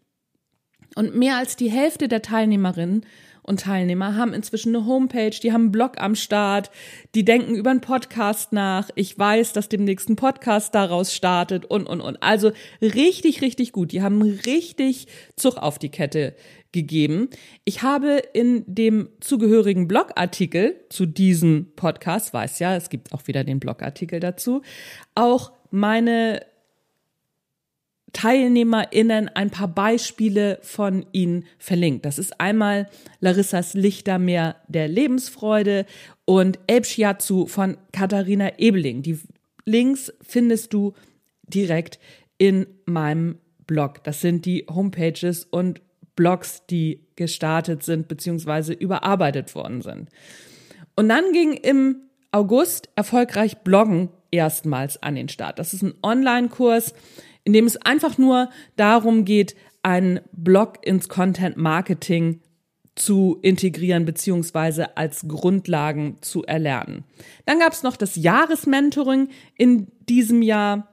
Und 0.95 1.15
mehr 1.15 1.37
als 1.37 1.57
die 1.57 1.71
Hälfte 1.71 2.09
der 2.09 2.23
Teilnehmerinnen 2.23 3.05
und 3.47 3.61
Teilnehmer 3.61 4.17
haben 4.17 4.33
inzwischen 4.33 4.75
eine 4.75 4.87
Homepage, 4.87 5.31
die 5.31 5.53
haben 5.53 5.63
einen 5.63 5.73
Blog 5.73 6.01
am 6.01 6.15
Start, 6.15 6.71
die 7.15 7.25
denken 7.25 7.55
über 7.55 7.71
einen 7.71 7.81
Podcast 7.81 8.53
nach. 8.53 8.91
Ich 8.95 9.19
weiß, 9.19 9.53
dass 9.53 9.69
demnächst 9.69 10.09
ein 10.09 10.17
Podcast 10.17 10.75
daraus 10.75 11.15
startet 11.15 11.65
und, 11.65 11.87
und, 11.87 12.01
und. 12.01 12.23
Also 12.23 12.53
richtig, 12.83 13.43
richtig 13.43 13.73
gut. 13.73 13.93
Die 13.93 14.03
haben 14.03 14.23
richtig 14.23 15.07
Zug 15.37 15.57
auf 15.57 15.79
die 15.79 15.91
Kette 15.91 16.35
gegeben. 16.73 17.31
Ich 17.65 17.83
habe 17.83 18.23
in 18.33 18.65
dem 18.67 19.09
zugehörigen 19.21 19.89
Blogartikel 19.89 20.77
zu 20.91 21.07
diesem 21.07 21.73
Podcast, 21.75 22.35
weiß 22.35 22.59
ja, 22.59 22.77
es 22.77 22.91
gibt 22.91 23.13
auch 23.13 23.27
wieder 23.27 23.45
den 23.45 23.61
Blogartikel 23.61 24.21
dazu, 24.21 24.63
auch 25.15 25.53
meine 25.71 26.43
TeilnehmerInnen 28.13 29.29
ein 29.29 29.51
paar 29.51 29.69
Beispiele 29.69 30.59
von 30.63 31.05
ihnen 31.13 31.45
verlinkt. 31.59 32.05
Das 32.05 32.19
ist 32.19 32.41
einmal 32.41 32.89
Larissas 33.21 33.75
Lichtermeer 33.75 34.57
der 34.69 34.89
Lebensfreude 34.89 35.87
und 36.25 36.59
Elbschiatsu 36.67 37.47
von 37.47 37.77
Katharina 37.93 38.59
Ebeling. 38.59 39.03
Die 39.03 39.19
Links 39.65 40.13
findest 40.23 40.73
du 40.73 40.95
direkt 41.49 41.99
in 42.39 42.67
meinem 42.85 43.39
Blog. 43.67 44.05
Das 44.05 44.21
sind 44.21 44.47
die 44.47 44.67
Homepages 44.71 45.45
und 45.45 45.81
Blogs, 46.15 46.63
die 46.71 47.07
gestartet 47.17 47.83
sind 47.83 48.09
bzw. 48.09 48.73
überarbeitet 48.73 49.55
worden 49.55 49.83
sind. 49.83 50.09
Und 50.95 51.09
dann 51.09 51.33
ging 51.33 51.53
im 51.53 51.97
August 52.33 52.89
erfolgreich 52.97 53.59
Bloggen 53.59 54.09
erstmals 54.31 55.03
an 55.03 55.15
den 55.15 55.29
Start. 55.29 55.59
Das 55.59 55.75
ist 55.75 55.83
ein 55.83 55.95
Online-Kurs, 56.03 56.95
in 57.47 57.53
dem 57.53 57.65
es 57.65 57.77
einfach 57.77 58.19
nur 58.19 58.51
darum 58.75 59.25
geht, 59.25 59.55
einen 59.83 60.19
Blog 60.33 60.79
ins 60.83 61.09
Content 61.09 61.57
Marketing 61.57 62.41
zu 62.97 63.39
integrieren 63.41 64.05
beziehungsweise 64.05 64.97
als 64.97 65.29
Grundlagen 65.29 66.19
zu 66.23 66.43
erlernen. 66.45 67.05
Dann 67.45 67.61
gab 67.61 67.73
es 67.73 67.85
noch 67.85 67.97
das 67.97 68.17
Jahresmentoring 68.17 69.29
in 69.55 69.87
diesem 70.09 70.43
Jahr. 70.43 70.89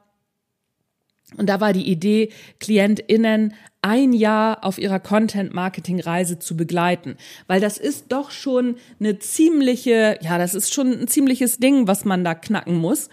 Und 1.37 1.49
da 1.49 1.59
war 1.59 1.73
die 1.73 1.89
Idee, 1.89 2.29
KlientInnen 2.59 3.55
ein 3.81 4.13
Jahr 4.13 4.63
auf 4.63 4.77
ihrer 4.77 4.99
Content-Marketing-Reise 4.99 6.37
zu 6.37 6.55
begleiten. 6.55 7.17
Weil 7.47 7.61
das 7.61 7.79
ist 7.79 8.11
doch 8.11 8.29
schon 8.29 8.75
eine 8.99 9.17
ziemliche, 9.17 10.19
ja, 10.21 10.37
das 10.37 10.53
ist 10.53 10.71
schon 10.71 10.91
ein 10.91 11.07
ziemliches 11.07 11.57
Ding, 11.57 11.87
was 11.87 12.05
man 12.05 12.23
da 12.23 12.35
knacken 12.35 12.75
muss. 12.75 13.09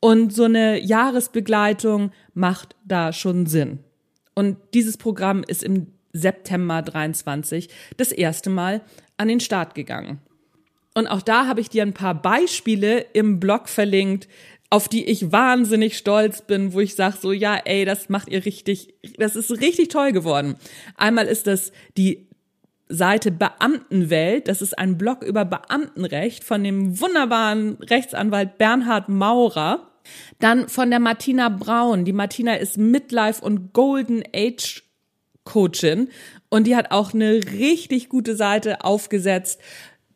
Und 0.00 0.32
so 0.32 0.44
eine 0.44 0.80
Jahresbegleitung 0.80 2.12
macht 2.34 2.76
da 2.84 3.12
schon 3.12 3.46
Sinn. 3.46 3.80
Und 4.34 4.56
dieses 4.74 4.96
Programm 4.96 5.42
ist 5.46 5.64
im 5.64 5.88
September 6.12 6.82
23 6.82 7.68
das 7.96 8.12
erste 8.12 8.50
Mal 8.50 8.82
an 9.16 9.28
den 9.28 9.40
Start 9.40 9.74
gegangen. 9.74 10.20
Und 10.94 11.06
auch 11.06 11.22
da 11.22 11.46
habe 11.46 11.60
ich 11.60 11.70
dir 11.70 11.82
ein 11.82 11.92
paar 11.92 12.14
Beispiele 12.14 13.00
im 13.12 13.40
Blog 13.40 13.68
verlinkt, 13.68 14.28
auf 14.70 14.88
die 14.88 15.04
ich 15.04 15.32
wahnsinnig 15.32 15.96
stolz 15.96 16.42
bin, 16.42 16.72
wo 16.72 16.80
ich 16.80 16.94
sage 16.94 17.16
so, 17.20 17.32
ja, 17.32 17.56
ey, 17.64 17.84
das 17.84 18.08
macht 18.08 18.28
ihr 18.28 18.44
richtig, 18.44 18.94
das 19.16 19.34
ist 19.34 19.50
richtig 19.60 19.88
toll 19.88 20.12
geworden. 20.12 20.56
Einmal 20.96 21.26
ist 21.26 21.46
das 21.46 21.72
die 21.96 22.28
Seite 22.88 23.30
Beamtenwelt, 23.30 24.48
das 24.48 24.62
ist 24.62 24.78
ein 24.78 24.98
Blog 24.98 25.22
über 25.22 25.44
Beamtenrecht 25.44 26.44
von 26.44 26.64
dem 26.64 27.00
wunderbaren 27.00 27.78
Rechtsanwalt 27.82 28.58
Bernhard 28.58 29.08
Maurer. 29.08 29.87
Dann 30.38 30.68
von 30.68 30.90
der 30.90 31.00
Martina 31.00 31.48
Braun. 31.48 32.04
Die 32.04 32.12
Martina 32.12 32.54
ist 32.54 32.78
Midlife 32.78 33.44
und 33.44 33.72
Golden 33.72 34.22
Age 34.34 34.84
Coachin 35.44 36.08
und 36.50 36.66
die 36.66 36.76
hat 36.76 36.90
auch 36.90 37.14
eine 37.14 37.40
richtig 37.52 38.08
gute 38.08 38.36
Seite 38.36 38.84
aufgesetzt. 38.84 39.60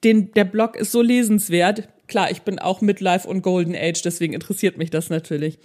Den, 0.05 0.33
der 0.33 0.45
Blog 0.45 0.77
ist 0.77 0.93
so 0.93 1.01
lesenswert. 1.01 1.89
Klar, 2.13 2.31
ich 2.31 2.43
bin 2.43 2.59
auch 2.59 2.83
Midlife 2.83 3.27
und 3.27 3.41
Golden 3.41 3.75
Age, 3.75 4.03
deswegen 4.03 4.35
interessiert 4.35 4.77
mich 4.77 4.91
das 4.91 5.09
natürlich. 5.09 5.59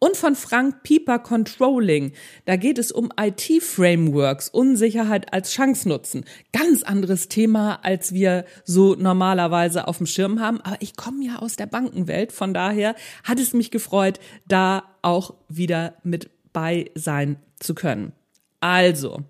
Und 0.00 0.16
von 0.16 0.34
Frank 0.34 0.82
Pieper 0.82 1.20
Controlling. 1.20 2.10
Da 2.44 2.56
geht 2.56 2.78
es 2.78 2.90
um 2.90 3.10
IT-Frameworks, 3.16 4.48
Unsicherheit 4.48 5.32
als 5.32 5.52
Chance 5.52 5.88
nutzen. 5.88 6.24
Ganz 6.52 6.82
anderes 6.82 7.28
Thema, 7.28 7.84
als 7.84 8.12
wir 8.12 8.44
so 8.64 8.96
normalerweise 8.96 9.86
auf 9.86 9.98
dem 9.98 10.06
Schirm 10.06 10.40
haben. 10.40 10.60
Aber 10.62 10.76
ich 10.80 10.96
komme 10.96 11.24
ja 11.24 11.36
aus 11.36 11.54
der 11.54 11.66
Bankenwelt, 11.66 12.32
von 12.32 12.52
daher 12.52 12.96
hat 13.22 13.38
es 13.38 13.52
mich 13.52 13.70
gefreut, 13.70 14.18
da 14.48 14.82
auch 15.02 15.34
wieder 15.48 15.94
mit 16.02 16.30
bei 16.52 16.90
sein 16.96 17.36
zu 17.60 17.76
können. 17.76 18.12
Also, 18.58 19.20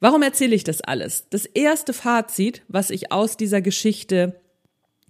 warum 0.00 0.22
erzähle 0.22 0.56
ich 0.56 0.64
das 0.64 0.80
alles? 0.80 1.28
Das 1.30 1.46
erste 1.46 1.92
Fazit, 1.92 2.62
was 2.66 2.90
ich 2.90 3.12
aus 3.12 3.36
dieser 3.36 3.62
Geschichte 3.62 4.40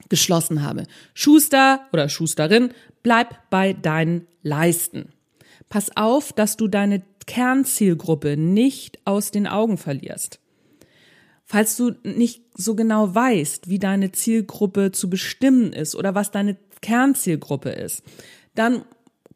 geschlossen 0.09 0.63
habe. 0.63 0.85
Schuster 1.15 1.81
oder 1.93 2.09
Schusterin, 2.09 2.71
bleib 3.03 3.51
bei 3.51 3.73
deinen 3.73 4.27
Leisten. 4.43 5.13
Pass 5.69 5.97
auf, 5.97 6.33
dass 6.33 6.57
du 6.57 6.69
deine 6.69 7.03
Kernzielgruppe 7.27 8.37
nicht 8.37 8.99
aus 9.05 9.31
den 9.31 9.47
Augen 9.47 9.79
verlierst. 9.79 10.41
Falls 11.45 11.77
du 11.77 11.93
nicht 12.03 12.43
so 12.55 12.75
genau 12.75 13.15
weißt, 13.15 13.69
wie 13.69 13.79
deine 13.79 14.13
Zielgruppe 14.13 14.93
zu 14.93 15.11
bestimmen 15.11 15.73
ist 15.73 15.95
oder 15.95 16.15
was 16.15 16.31
deine 16.31 16.57
Kernzielgruppe 16.81 17.71
ist, 17.71 18.03
dann 18.55 18.85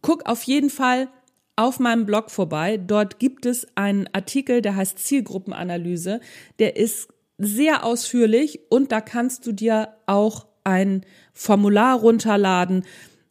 guck 0.03 0.27
auf 0.27 0.43
jeden 0.45 0.71
Fall 0.71 1.09
auf 1.57 1.81
meinem 1.81 2.07
Blog 2.07 2.31
vorbei. 2.31 2.77
Dort 2.77 3.19
gibt 3.19 3.45
es 3.45 3.67
einen 3.75 4.09
Artikel, 4.13 4.63
der 4.63 4.77
heißt 4.77 4.99
Zielgruppenanalyse. 4.99 6.21
Der 6.59 6.77
ist 6.77 7.09
sehr 7.37 7.85
ausführlich 7.85 8.61
und 8.71 8.91
da 8.93 9.01
kannst 9.01 9.47
du 9.47 9.53
dir 9.53 9.95
auch 10.07 10.48
ein 10.69 11.05
Formular 11.33 11.99
runterladen, 11.99 12.85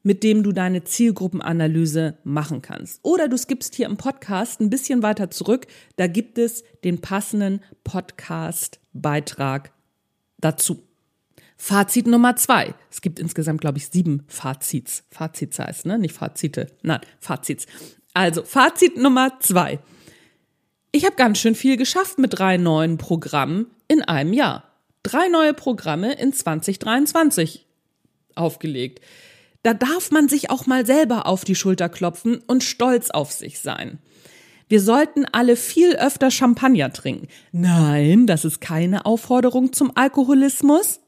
mit 0.03 0.23
dem 0.23 0.41
du 0.43 0.51
deine 0.53 0.83
Zielgruppenanalyse 0.83 2.17
machen 2.23 2.61
kannst. 2.61 2.99
Oder 3.03 3.27
du 3.27 3.37
skippst 3.37 3.75
hier 3.75 3.87
im 3.87 3.97
Podcast 3.97 4.59
ein 4.61 4.69
bisschen 4.69 5.03
weiter 5.03 5.29
zurück. 5.29 5.67
Da 5.97 6.07
gibt 6.07 6.37
es 6.37 6.63
den 6.83 7.01
passenden 7.01 7.61
Podcast-Beitrag 7.83 9.71
dazu. 10.39 10.83
Fazit 11.57 12.07
Nummer 12.07 12.35
zwei. 12.35 12.73
Es 12.91 13.01
gibt 13.01 13.19
insgesamt, 13.19 13.61
glaube 13.61 13.79
ich, 13.79 13.87
sieben 13.87 14.23
Fazits. 14.27 15.03
Fazits 15.11 15.59
heißt, 15.59 15.85
ne? 15.85 15.97
Nicht 15.97 16.15
Fazite. 16.15 16.67
Nein, 16.83 17.01
Fazits. 17.19 17.65
Also, 18.13 18.43
Fazit 18.43 18.95
Nummer 18.97 19.39
zwei. 19.39 19.79
Ich 20.91 21.05
habe 21.05 21.15
ganz 21.15 21.39
schön 21.39 21.55
viel 21.55 21.75
geschafft 21.75 22.17
mit 22.17 22.39
drei 22.39 22.57
neuen 22.57 22.97
Programmen 22.97 23.67
in 23.87 24.03
einem 24.03 24.33
Jahr 24.33 24.66
drei 25.07 25.27
neue 25.29 25.53
Programme 25.53 26.13
in 26.13 26.33
2023 26.33 27.65
aufgelegt. 28.35 28.99
Da 29.63 29.73
darf 29.73 30.11
man 30.11 30.29
sich 30.29 30.49
auch 30.49 30.65
mal 30.65 30.85
selber 30.85 31.25
auf 31.27 31.43
die 31.43 31.55
Schulter 31.55 31.89
klopfen 31.89 32.39
und 32.47 32.63
stolz 32.63 33.09
auf 33.09 33.31
sich 33.31 33.59
sein. 33.59 33.99
Wir 34.69 34.81
sollten 34.81 35.25
alle 35.31 35.55
viel 35.55 35.95
öfter 35.95 36.29
Champagner 36.29 36.91
trinken. 36.91 37.27
Nein, 37.51 38.27
das 38.27 38.43
ist 38.43 38.59
keine 38.59 39.05
Aufforderung 39.05 39.71
zum 39.71 39.95
Alkoholismus. 39.95 40.99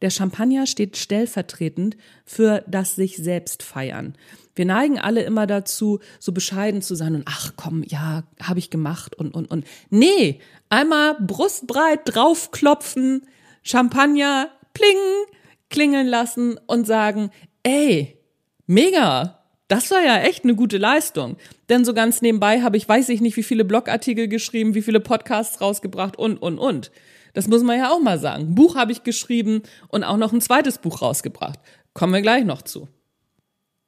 Der 0.00 0.10
Champagner 0.10 0.66
steht 0.66 0.96
stellvertretend 0.96 1.96
für 2.24 2.62
das 2.68 2.94
sich 2.94 3.16
selbst 3.16 3.62
feiern. 3.62 4.16
Wir 4.54 4.64
neigen 4.64 4.98
alle 4.98 5.22
immer 5.22 5.46
dazu, 5.46 6.00
so 6.18 6.32
bescheiden 6.32 6.82
zu 6.82 6.94
sein 6.94 7.14
und 7.14 7.24
ach 7.26 7.52
komm, 7.56 7.84
ja, 7.86 8.24
habe 8.42 8.58
ich 8.58 8.70
gemacht 8.70 9.14
und 9.14 9.34
und 9.34 9.50
und. 9.50 9.66
Nee, 9.90 10.40
einmal 10.68 11.16
brustbreit 11.20 12.00
draufklopfen, 12.04 13.22
Champagner 13.62 14.50
plingen, 14.74 15.26
klingeln 15.70 16.06
lassen 16.06 16.58
und 16.66 16.86
sagen, 16.86 17.30
ey, 17.62 18.18
mega, 18.66 19.38
das 19.68 19.90
war 19.90 20.02
ja 20.02 20.18
echt 20.18 20.44
eine 20.44 20.54
gute 20.54 20.78
Leistung. 20.78 21.36
Denn 21.68 21.84
so 21.84 21.92
ganz 21.92 22.22
nebenbei 22.22 22.62
habe 22.62 22.76
ich, 22.76 22.88
weiß 22.88 23.10
ich 23.10 23.20
nicht, 23.20 23.36
wie 23.36 23.42
viele 23.42 23.64
Blogartikel 23.64 24.26
geschrieben, 24.26 24.74
wie 24.74 24.82
viele 24.82 25.00
Podcasts 25.00 25.60
rausgebracht 25.60 26.16
und, 26.16 26.38
und, 26.38 26.58
und. 26.58 26.90
Das 27.34 27.48
muss 27.48 27.62
man 27.62 27.78
ja 27.78 27.90
auch 27.90 28.00
mal 28.00 28.18
sagen. 28.18 28.48
Ein 28.48 28.54
Buch 28.54 28.76
habe 28.76 28.92
ich 28.92 29.02
geschrieben 29.02 29.62
und 29.88 30.04
auch 30.04 30.16
noch 30.16 30.32
ein 30.32 30.40
zweites 30.40 30.78
Buch 30.78 31.02
rausgebracht. 31.02 31.58
Kommen 31.94 32.12
wir 32.12 32.22
gleich 32.22 32.44
noch 32.44 32.62
zu. 32.62 32.88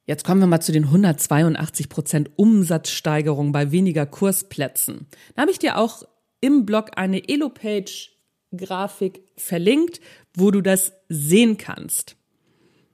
Jetzt 0.05 0.25
kommen 0.25 0.41
wir 0.41 0.47
mal 0.47 0.59
zu 0.59 0.71
den 0.71 0.85
182 0.85 1.87
Prozent 1.87 2.31
Umsatzsteigerung 2.35 3.51
bei 3.51 3.71
weniger 3.71 4.05
Kursplätzen. 4.05 5.07
Da 5.35 5.43
habe 5.43 5.51
ich 5.51 5.59
dir 5.59 5.77
auch 5.77 6.03
im 6.41 6.65
Blog 6.65 6.91
eine 6.97 7.29
Elo-Page-Grafik 7.29 9.21
verlinkt, 9.37 10.01
wo 10.35 10.51
du 10.51 10.61
das 10.61 10.93
sehen 11.07 11.57
kannst. 11.57 12.17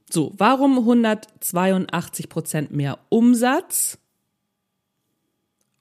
So, 0.10 0.34
warum 0.38 0.78
182 0.80 2.30
Prozent 2.30 2.72
mehr 2.72 3.00
Umsatz? 3.10 3.98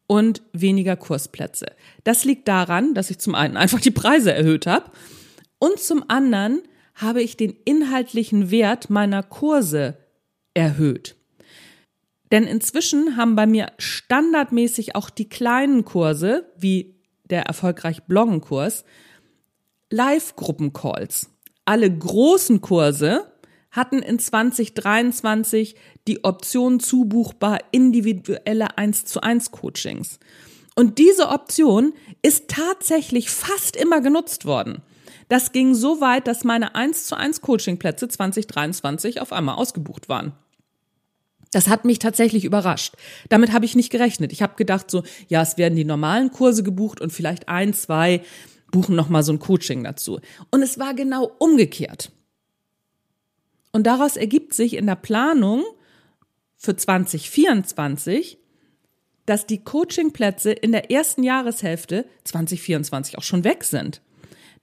Und 0.06 0.42
weniger 0.52 0.96
Kursplätze. 0.96 1.66
Das 2.04 2.24
liegt 2.24 2.48
daran, 2.48 2.94
dass 2.94 3.10
ich 3.10 3.18
zum 3.18 3.34
einen 3.34 3.56
einfach 3.56 3.80
die 3.80 3.90
Preise 3.90 4.32
erhöht 4.32 4.66
habe 4.66 4.90
und 5.58 5.78
zum 5.78 6.04
anderen 6.08 6.62
habe 6.94 7.22
ich 7.22 7.36
den 7.36 7.54
inhaltlichen 7.64 8.50
Wert 8.50 8.90
meiner 8.90 9.22
Kurse 9.22 9.98
erhöht. 10.54 11.16
Denn 12.32 12.44
inzwischen 12.44 13.16
haben 13.16 13.36
bei 13.36 13.46
mir 13.46 13.72
standardmäßig 13.78 14.96
auch 14.96 15.10
die 15.10 15.28
kleinen 15.28 15.84
Kurse, 15.84 16.50
wie 16.56 16.96
der 17.24 17.42
erfolgreich 17.42 18.04
Bloggen-Kurs, 18.04 18.84
Live-Gruppen-Calls. 19.90 21.30
Alle 21.64 21.90
großen 21.90 22.60
Kurse 22.60 23.32
hatten 23.76 24.00
in 24.00 24.18
2023 24.18 25.76
die 26.08 26.24
Option 26.24 26.80
zubuchbar 26.80 27.58
individuelle 27.70 28.76
1 28.76 29.04
zu 29.04 29.20
1 29.20 29.50
Coachings. 29.50 30.18
Und 30.74 30.98
diese 30.98 31.28
Option 31.28 31.94
ist 32.22 32.48
tatsächlich 32.48 33.30
fast 33.30 33.76
immer 33.76 34.00
genutzt 34.00 34.44
worden. 34.44 34.82
Das 35.28 35.52
ging 35.52 35.74
so 35.74 36.00
weit, 36.00 36.26
dass 36.26 36.44
meine 36.44 36.74
1 36.74 37.06
zu 37.06 37.16
1 37.16 37.40
Coachingplätze 37.40 38.08
2023 38.08 39.20
auf 39.20 39.32
einmal 39.32 39.56
ausgebucht 39.56 40.08
waren. 40.08 40.32
Das 41.50 41.68
hat 41.68 41.84
mich 41.84 41.98
tatsächlich 41.98 42.44
überrascht. 42.44 42.94
Damit 43.28 43.52
habe 43.52 43.64
ich 43.64 43.76
nicht 43.76 43.90
gerechnet. 43.90 44.32
Ich 44.32 44.42
habe 44.42 44.56
gedacht 44.56 44.90
so, 44.90 45.02
ja, 45.28 45.42
es 45.42 45.56
werden 45.56 45.76
die 45.76 45.84
normalen 45.84 46.30
Kurse 46.30 46.62
gebucht 46.62 47.00
und 47.00 47.12
vielleicht 47.12 47.48
ein, 47.48 47.72
zwei 47.72 48.22
buchen 48.70 48.96
noch 48.96 49.08
mal 49.08 49.22
so 49.22 49.32
ein 49.32 49.38
Coaching 49.38 49.84
dazu. 49.84 50.20
Und 50.50 50.62
es 50.62 50.78
war 50.78 50.94
genau 50.94 51.32
umgekehrt. 51.38 52.10
Und 53.76 53.86
daraus 53.86 54.16
ergibt 54.16 54.54
sich 54.54 54.72
in 54.72 54.86
der 54.86 54.96
Planung 54.96 55.62
für 56.56 56.74
2024, 56.74 58.38
dass 59.26 59.44
die 59.44 59.62
Coachingplätze 59.62 60.50
in 60.50 60.72
der 60.72 60.90
ersten 60.90 61.22
Jahreshälfte 61.22 62.06
2024 62.24 63.18
auch 63.18 63.22
schon 63.22 63.44
weg 63.44 63.64
sind. 63.64 64.00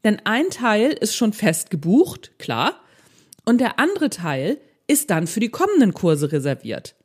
Denn 0.04 0.19
ein 0.23 0.49
Teil 0.49 0.93
ist 0.93 1.15
schon 1.15 1.32
fest 1.32 1.69
gebucht, 1.69 2.32
klar, 2.39 2.82
und 3.45 3.62
der 3.62 3.78
andere 3.78 4.10
Teil 4.10 4.58
ist 4.88 5.12
dann 5.12 5.28
für 5.28 5.39
die 5.39 5.49
kommenden 5.49 5.93
Kurse 5.93 6.32
reserviert. 6.32 6.95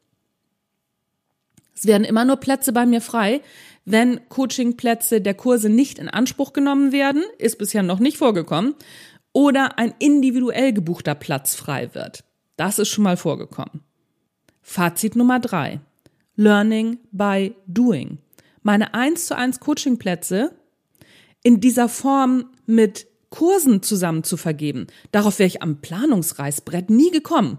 Es 1.76 1.84
werden 1.84 2.04
immer 2.04 2.24
nur 2.24 2.36
Plätze 2.36 2.72
bei 2.72 2.86
mir 2.86 3.02
frei, 3.02 3.42
wenn 3.84 4.26
Coachingplätze 4.30 5.20
der 5.20 5.34
Kurse 5.34 5.68
nicht 5.68 5.98
in 5.98 6.08
Anspruch 6.08 6.54
genommen 6.54 6.90
werden, 6.90 7.22
ist 7.36 7.58
bisher 7.58 7.82
noch 7.82 7.98
nicht 7.98 8.16
vorgekommen, 8.16 8.74
oder 9.32 9.78
ein 9.78 9.94
individuell 9.98 10.72
gebuchter 10.72 11.14
Platz 11.14 11.54
frei 11.54 11.94
wird. 11.94 12.24
Das 12.56 12.78
ist 12.78 12.88
schon 12.88 13.04
mal 13.04 13.16
vorgekommen. 13.16 13.82
Fazit 14.62 15.16
Nummer 15.16 15.40
drei. 15.40 15.80
Learning 16.36 16.98
by 17.10 17.54
doing. 17.66 18.18
Meine 18.62 18.94
1 18.94 19.26
zu 19.26 19.36
1 19.36 19.60
Coachingplätze 19.60 20.52
in 21.42 21.60
dieser 21.60 21.88
Form 21.88 22.50
mit 22.66 23.06
Kursen 23.30 23.82
zusammen 23.82 24.24
zu 24.24 24.36
vergeben. 24.36 24.86
Darauf 25.12 25.38
wäre 25.38 25.46
ich 25.46 25.62
am 25.62 25.80
Planungsreißbrett 25.80 26.90
nie 26.90 27.10
gekommen. 27.10 27.58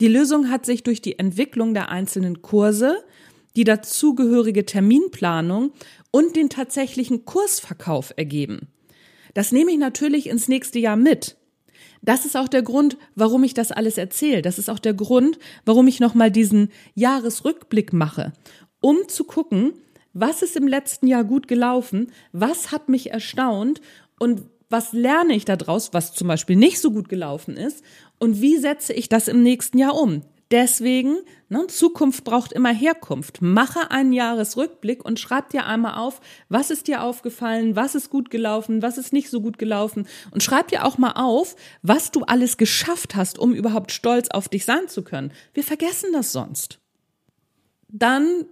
Die 0.00 0.08
Lösung 0.08 0.50
hat 0.50 0.66
sich 0.66 0.82
durch 0.82 1.00
die 1.00 1.18
Entwicklung 1.18 1.74
der 1.74 1.88
einzelnen 1.88 2.42
Kurse, 2.42 3.04
die 3.56 3.64
dazugehörige 3.64 4.66
Terminplanung 4.66 5.72
und 6.10 6.36
den 6.36 6.48
tatsächlichen 6.48 7.24
Kursverkauf 7.24 8.12
ergeben. 8.16 8.68
Das 9.34 9.52
nehme 9.52 9.70
ich 9.70 9.78
natürlich 9.78 10.28
ins 10.28 10.48
nächste 10.48 10.78
Jahr 10.78 10.96
mit. 10.96 11.36
Das 12.02 12.24
ist 12.24 12.36
auch 12.36 12.48
der 12.48 12.62
Grund, 12.62 12.96
warum 13.14 13.44
ich 13.44 13.54
das 13.54 13.70
alles 13.70 13.96
erzähle. 13.96 14.42
Das 14.42 14.58
ist 14.58 14.68
auch 14.68 14.80
der 14.80 14.94
Grund, 14.94 15.38
warum 15.64 15.86
ich 15.86 16.00
nochmal 16.00 16.30
diesen 16.30 16.70
Jahresrückblick 16.94 17.92
mache, 17.92 18.32
um 18.80 19.08
zu 19.08 19.24
gucken, 19.24 19.72
was 20.12 20.42
ist 20.42 20.56
im 20.56 20.66
letzten 20.66 21.06
Jahr 21.06 21.24
gut 21.24 21.48
gelaufen, 21.48 22.10
was 22.32 22.72
hat 22.72 22.88
mich 22.88 23.10
erstaunt 23.10 23.80
und 24.18 24.42
was 24.68 24.92
lerne 24.92 25.34
ich 25.34 25.44
daraus, 25.44 25.92
was 25.92 26.12
zum 26.12 26.28
Beispiel 26.28 26.56
nicht 26.56 26.80
so 26.80 26.90
gut 26.90 27.08
gelaufen 27.08 27.56
ist 27.56 27.84
und 28.18 28.40
wie 28.40 28.56
setze 28.56 28.92
ich 28.92 29.08
das 29.08 29.28
im 29.28 29.42
nächsten 29.42 29.78
Jahr 29.78 29.94
um. 29.94 30.22
Deswegen, 30.52 31.16
ne, 31.48 31.66
Zukunft 31.68 32.24
braucht 32.24 32.52
immer 32.52 32.74
Herkunft. 32.74 33.40
Mache 33.40 33.90
einen 33.90 34.12
Jahresrückblick 34.12 35.02
und 35.02 35.18
schreib 35.18 35.48
dir 35.48 35.64
einmal 35.64 35.94
auf, 35.94 36.20
was 36.50 36.70
ist 36.70 36.88
dir 36.88 37.02
aufgefallen, 37.02 37.74
was 37.74 37.94
ist 37.94 38.10
gut 38.10 38.28
gelaufen, 38.28 38.82
was 38.82 38.98
ist 38.98 39.14
nicht 39.14 39.30
so 39.30 39.40
gut 39.40 39.58
gelaufen. 39.58 40.06
Und 40.30 40.42
schreib 40.42 40.68
dir 40.68 40.84
auch 40.84 40.98
mal 40.98 41.12
auf, 41.12 41.56
was 41.80 42.10
du 42.10 42.24
alles 42.24 42.58
geschafft 42.58 43.16
hast, 43.16 43.38
um 43.38 43.54
überhaupt 43.54 43.92
stolz 43.92 44.28
auf 44.28 44.50
dich 44.50 44.66
sein 44.66 44.88
zu 44.88 45.02
können. 45.02 45.32
Wir 45.54 45.64
vergessen 45.64 46.10
das 46.12 46.32
sonst. 46.32 46.78
Dann 47.88 48.44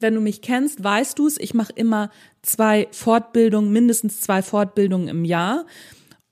wenn 0.00 0.14
du 0.16 0.20
mich 0.20 0.42
kennst, 0.42 0.82
weißt 0.82 1.16
du 1.16 1.28
es, 1.28 1.38
ich 1.38 1.54
mache 1.54 1.72
immer 1.76 2.10
zwei 2.42 2.88
Fortbildungen, 2.90 3.72
mindestens 3.72 4.20
zwei 4.20 4.42
Fortbildungen 4.42 5.06
im 5.06 5.24
Jahr. 5.24 5.64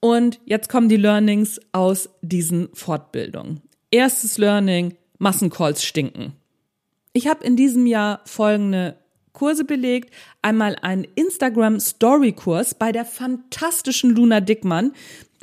Und 0.01 0.41
jetzt 0.45 0.69
kommen 0.69 0.89
die 0.89 0.97
Learnings 0.97 1.61
aus 1.71 2.11
diesen 2.21 2.69
Fortbildungen. 2.75 3.63
Erstes 3.91 4.39
Learning, 4.39 4.97
Massencalls 5.19 5.85
stinken. 5.85 6.35
Ich 7.13 7.27
habe 7.27 7.45
in 7.45 7.57
diesem 7.57 7.87
Jahr 7.87 8.21
folgende 8.25 8.97
Kurse 9.33 9.65
belegt. 9.65 10.15
Einmal 10.43 10.77
einen 10.77 11.07
Instagram 11.17 11.81
Story 11.81 12.33
Kurs 12.33 12.75
bei 12.75 12.93
der 12.93 13.05
fantastischen 13.05 14.11
Luna 14.11 14.41
Dickmann, 14.41 14.93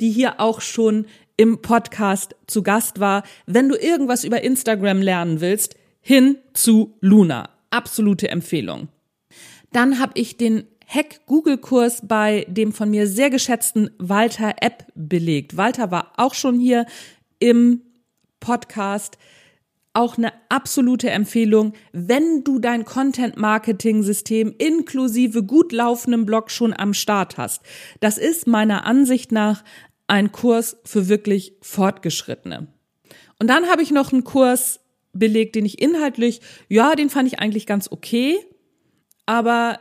die 0.00 0.10
hier 0.10 0.40
auch 0.40 0.60
schon 0.60 1.06
im 1.36 1.60
Podcast 1.60 2.36
zu 2.46 2.62
Gast 2.62 3.00
war. 3.00 3.22
Wenn 3.46 3.68
du 3.68 3.76
irgendwas 3.76 4.24
über 4.24 4.42
Instagram 4.42 5.02
lernen 5.02 5.40
willst, 5.40 5.76
hin 6.00 6.38
zu 6.54 6.94
Luna. 7.00 7.50
Absolute 7.70 8.28
Empfehlung. 8.30 8.88
Dann 9.72 9.98
habe 9.98 10.12
ich 10.14 10.38
den 10.38 10.64
Hack 10.86 11.26
Google 11.26 11.58
Kurs 11.58 12.00
bei 12.02 12.46
dem 12.48 12.72
von 12.72 12.88
mir 12.88 13.06
sehr 13.06 13.28
geschätzten 13.28 13.90
Walter 13.98 14.54
App 14.62 14.86
belegt. 14.94 15.58
Walter 15.58 15.90
war 15.90 16.12
auch 16.16 16.32
schon 16.32 16.58
hier 16.58 16.86
im 17.40 17.82
Podcast 18.40 19.18
auch 19.94 20.16
eine 20.16 20.32
absolute 20.48 21.10
Empfehlung, 21.10 21.72
wenn 21.92 22.44
du 22.44 22.60
dein 22.60 22.84
Content-Marketing-System 22.84 24.54
inklusive 24.58 25.42
gut 25.42 25.72
laufendem 25.72 26.24
Blog 26.24 26.50
schon 26.50 26.72
am 26.72 26.94
Start 26.94 27.36
hast. 27.36 27.62
Das 28.00 28.16
ist 28.16 28.46
meiner 28.46 28.86
Ansicht 28.86 29.32
nach 29.32 29.64
ein 30.06 30.30
Kurs 30.30 30.76
für 30.84 31.08
wirklich 31.08 31.54
Fortgeschrittene. 31.62 32.68
Und 33.40 33.48
dann 33.48 33.66
habe 33.68 33.82
ich 33.82 33.90
noch 33.90 34.12
einen 34.12 34.24
Kurs 34.24 34.80
belegt, 35.12 35.56
den 35.56 35.66
ich 35.66 35.80
inhaltlich, 35.80 36.40
ja, 36.68 36.94
den 36.94 37.10
fand 37.10 37.26
ich 37.28 37.40
eigentlich 37.40 37.66
ganz 37.66 37.90
okay, 37.90 38.38
aber 39.26 39.80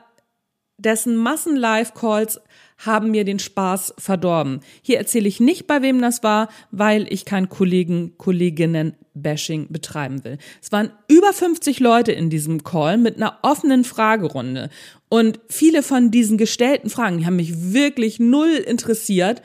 dessen 0.78 1.15
Massen-Live-Calls 1.15 2.41
haben 2.77 3.11
mir 3.11 3.25
den 3.25 3.39
Spaß 3.39 3.95
verdorben. 3.97 4.61
Hier 4.81 4.97
erzähle 4.97 5.27
ich 5.27 5.39
nicht, 5.39 5.67
bei 5.67 5.81
wem 5.81 6.01
das 6.01 6.23
war, 6.23 6.49
weil 6.71 7.11
ich 7.11 7.25
kein 7.25 7.49
Kollegen, 7.49 8.17
Kolleginnen-Bashing 8.17 9.67
betreiben 9.69 10.23
will. 10.23 10.37
Es 10.61 10.71
waren 10.71 10.91
über 11.07 11.33
50 11.33 11.79
Leute 11.79 12.11
in 12.11 12.29
diesem 12.29 12.63
Call 12.63 12.97
mit 12.97 13.17
einer 13.17 13.39
offenen 13.41 13.83
Fragerunde. 13.83 14.69
Und 15.09 15.39
viele 15.49 15.81
von 15.81 16.11
diesen 16.11 16.37
gestellten 16.37 16.89
Fragen, 16.89 17.17
die 17.17 17.25
haben 17.25 17.37
mich 17.37 17.73
wirklich 17.73 18.19
null 18.19 18.53
interessiert. 18.53 19.41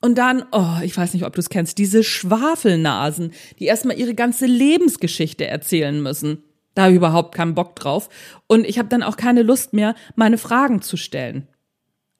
Und 0.00 0.18
dann, 0.18 0.44
oh, 0.52 0.82
ich 0.82 0.94
weiß 0.94 1.14
nicht, 1.14 1.24
ob 1.24 1.34
du 1.34 1.40
es 1.40 1.48
kennst, 1.48 1.78
diese 1.78 2.04
Schwafelnasen, 2.04 3.32
die 3.58 3.64
erstmal 3.64 3.98
ihre 3.98 4.14
ganze 4.14 4.44
Lebensgeschichte 4.44 5.46
erzählen 5.46 6.02
müssen. 6.02 6.42
Da 6.74 6.82
habe 6.82 6.92
ich 6.92 6.98
überhaupt 6.98 7.34
keinen 7.34 7.54
Bock 7.54 7.76
drauf. 7.76 8.10
Und 8.46 8.66
ich 8.66 8.78
habe 8.78 8.88
dann 8.88 9.02
auch 9.02 9.16
keine 9.16 9.42
Lust 9.42 9.72
mehr, 9.72 9.94
meine 10.16 10.36
Fragen 10.36 10.82
zu 10.82 10.98
stellen. 10.98 11.48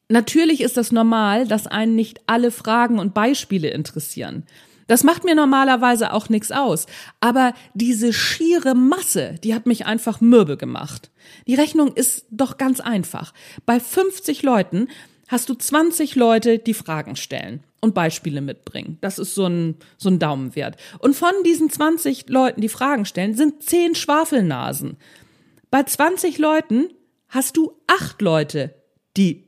Natürlich 0.08 0.60
ist 0.60 0.76
das 0.76 0.92
normal, 0.92 1.46
dass 1.46 1.66
einen 1.66 1.94
nicht 1.94 2.20
alle 2.26 2.50
Fragen 2.50 2.98
und 2.98 3.14
Beispiele 3.14 3.70
interessieren. 3.70 4.44
Das 4.86 5.02
macht 5.02 5.24
mir 5.24 5.34
normalerweise 5.34 6.12
auch 6.12 6.28
nichts 6.28 6.52
aus. 6.52 6.86
Aber 7.20 7.54
diese 7.72 8.12
schiere 8.12 8.74
Masse, 8.74 9.36
die 9.42 9.54
hat 9.54 9.66
mich 9.66 9.86
einfach 9.86 10.20
mürbe 10.20 10.56
gemacht. 10.56 11.10
Die 11.46 11.54
Rechnung 11.54 11.92
ist 11.94 12.26
doch 12.30 12.58
ganz 12.58 12.80
einfach. 12.80 13.32
Bei 13.64 13.80
50 13.80 14.42
Leuten 14.42 14.88
hast 15.28 15.48
du 15.48 15.54
20 15.54 16.16
Leute, 16.16 16.58
die 16.58 16.74
Fragen 16.74 17.16
stellen 17.16 17.64
und 17.80 17.94
Beispiele 17.94 18.42
mitbringen. 18.42 18.98
Das 19.00 19.18
ist 19.18 19.34
so 19.34 19.46
ein, 19.46 19.76
so 19.96 20.10
ein 20.10 20.18
Daumenwert. 20.18 20.76
Und 20.98 21.16
von 21.16 21.32
diesen 21.44 21.70
20 21.70 22.28
Leuten, 22.28 22.60
die 22.60 22.68
Fragen 22.68 23.06
stellen, 23.06 23.34
sind 23.34 23.62
10 23.62 23.94
Schwafelnasen. 23.94 24.98
Bei 25.70 25.82
20 25.82 26.38
Leuten 26.38 26.88
hast 27.28 27.56
du 27.56 27.72
8 27.86 28.20
Leute, 28.20 28.74
die 29.16 29.43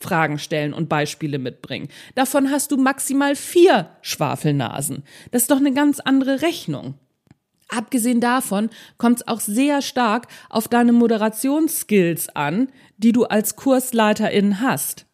Fragen 0.00 0.38
stellen 0.38 0.72
und 0.72 0.88
Beispiele 0.88 1.38
mitbringen. 1.38 1.88
Davon 2.14 2.50
hast 2.50 2.72
du 2.72 2.76
maximal 2.76 3.36
vier 3.36 3.90
Schwafelnasen. 4.00 5.04
Das 5.30 5.42
ist 5.42 5.50
doch 5.50 5.58
eine 5.58 5.72
ganz 5.72 6.00
andere 6.00 6.42
Rechnung. 6.42 6.94
Abgesehen 7.68 8.20
davon 8.20 8.70
kommt 8.98 9.18
es 9.18 9.28
auch 9.28 9.40
sehr 9.40 9.80
stark 9.80 10.26
auf 10.48 10.66
deine 10.66 10.92
Moderationsskills 10.92 12.28
an, 12.30 12.68
die 12.96 13.12
du 13.12 13.24
als 13.24 13.54
Kursleiterin 13.54 14.60
hast. 14.60 15.06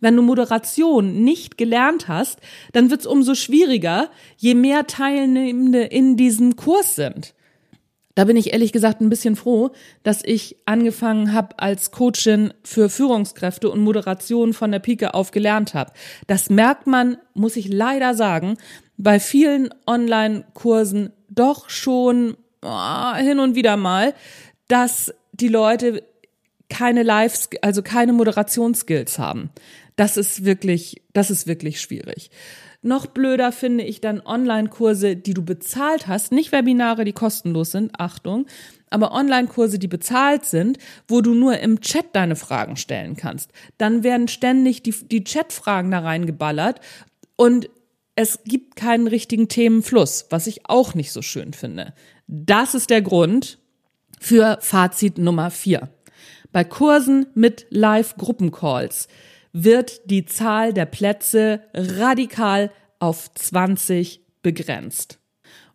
Wenn 0.00 0.16
du 0.16 0.22
Moderation 0.22 1.22
nicht 1.22 1.56
gelernt 1.56 2.08
hast, 2.08 2.40
dann 2.72 2.90
wird 2.90 3.02
es 3.02 3.06
umso 3.06 3.34
schwieriger, 3.34 4.10
je 4.36 4.54
mehr 4.54 4.88
Teilnehmende 4.88 5.84
in 5.84 6.16
diesem 6.16 6.56
Kurs 6.56 6.96
sind. 6.96 7.34
Da 8.14 8.24
bin 8.24 8.36
ich 8.36 8.52
ehrlich 8.52 8.72
gesagt 8.72 9.00
ein 9.00 9.08
bisschen 9.08 9.36
froh, 9.36 9.70
dass 10.02 10.22
ich 10.24 10.56
angefangen 10.66 11.32
habe 11.32 11.58
als 11.58 11.90
Coachin 11.90 12.52
für 12.62 12.90
Führungskräfte 12.90 13.70
und 13.70 13.80
Moderation 13.80 14.52
von 14.52 14.70
der 14.70 14.80
Pike 14.80 15.14
auf 15.14 15.30
gelernt 15.30 15.74
habe. 15.74 15.92
Das 16.26 16.50
merkt 16.50 16.86
man, 16.86 17.16
muss 17.34 17.56
ich 17.56 17.68
leider 17.68 18.14
sagen, 18.14 18.58
bei 18.98 19.18
vielen 19.18 19.70
Online-Kursen 19.86 21.12
doch 21.28 21.70
schon 21.70 22.36
oh, 22.62 23.14
hin 23.14 23.38
und 23.38 23.54
wieder 23.54 23.76
mal, 23.76 24.14
dass 24.68 25.14
die 25.32 25.48
Leute 25.48 26.02
keine 26.68 27.02
Live, 27.02 27.48
also 27.60 27.82
keine 27.82 28.12
Moderationsskills 28.12 29.18
haben. 29.18 29.50
Das 29.96 30.16
ist 30.16 30.44
wirklich, 30.44 31.02
das 31.12 31.30
ist 31.30 31.46
wirklich 31.46 31.80
schwierig. 31.80 32.30
Noch 32.82 33.06
blöder 33.06 33.52
finde 33.52 33.84
ich 33.84 34.00
dann 34.00 34.20
Online-Kurse, 34.20 35.14
die 35.14 35.34
du 35.34 35.44
bezahlt 35.44 36.08
hast, 36.08 36.32
nicht 36.32 36.50
Webinare, 36.50 37.04
die 37.04 37.12
kostenlos 37.12 37.70
sind, 37.70 37.92
Achtung, 37.98 38.46
aber 38.90 39.12
Online-Kurse, 39.12 39.78
die 39.78 39.88
bezahlt 39.88 40.44
sind, 40.44 40.78
wo 41.06 41.20
du 41.20 41.32
nur 41.32 41.58
im 41.60 41.80
Chat 41.80 42.06
deine 42.12 42.34
Fragen 42.34 42.76
stellen 42.76 43.16
kannst. 43.16 43.52
Dann 43.78 44.02
werden 44.02 44.26
ständig 44.26 44.82
die, 44.82 44.90
die 44.90 45.22
Chat-Fragen 45.22 45.92
da 45.92 46.00
reingeballert 46.00 46.80
und 47.36 47.70
es 48.16 48.40
gibt 48.44 48.76
keinen 48.76 49.06
richtigen 49.06 49.48
Themenfluss, 49.48 50.26
was 50.30 50.46
ich 50.48 50.68
auch 50.68 50.94
nicht 50.94 51.12
so 51.12 51.22
schön 51.22 51.52
finde. 51.52 51.94
Das 52.26 52.74
ist 52.74 52.90
der 52.90 53.00
Grund 53.00 53.58
für 54.20 54.58
Fazit 54.60 55.18
Nummer 55.18 55.50
vier. 55.50 55.88
Bei 56.50 56.64
Kursen 56.64 57.26
mit 57.34 57.66
Live-Gruppencalls 57.70 59.08
wird 59.52 60.10
die 60.10 60.24
Zahl 60.24 60.72
der 60.72 60.86
Plätze 60.86 61.62
radikal 61.74 62.70
auf 62.98 63.32
20 63.34 64.20
begrenzt. 64.42 65.18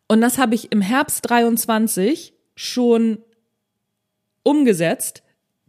Und 0.08 0.22
das 0.22 0.38
habe 0.38 0.56
ich 0.56 0.72
im 0.72 0.82
Herbst 0.82 1.30
23 1.30 2.34
schon 2.56 3.20
umgesetzt 4.44 5.24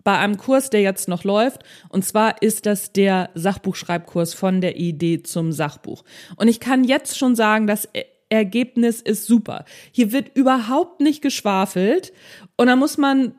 bei 0.04 0.16
einem 0.16 0.38
Kurs, 0.38 0.70
der 0.70 0.80
jetzt 0.80 1.08
noch 1.08 1.24
läuft. 1.24 1.64
Und 1.88 2.04
zwar 2.04 2.40
ist 2.40 2.66
das 2.66 2.92
der 2.92 3.30
Sachbuchschreibkurs 3.34 4.32
von 4.32 4.60
der 4.60 4.76
Idee 4.76 5.22
zum 5.22 5.52
Sachbuch. 5.52 6.04
Und 6.36 6.48
ich 6.48 6.60
kann 6.60 6.84
jetzt 6.84 7.18
schon 7.18 7.34
sagen, 7.34 7.66
das 7.66 7.88
Ergebnis 8.30 9.02
ist 9.02 9.26
super. 9.26 9.64
Hier 9.90 10.12
wird 10.12 10.36
überhaupt 10.36 11.00
nicht 11.00 11.20
geschwafelt. 11.20 12.12
Und 12.56 12.68
da 12.68 12.76
muss 12.76 12.96
man 12.96 13.34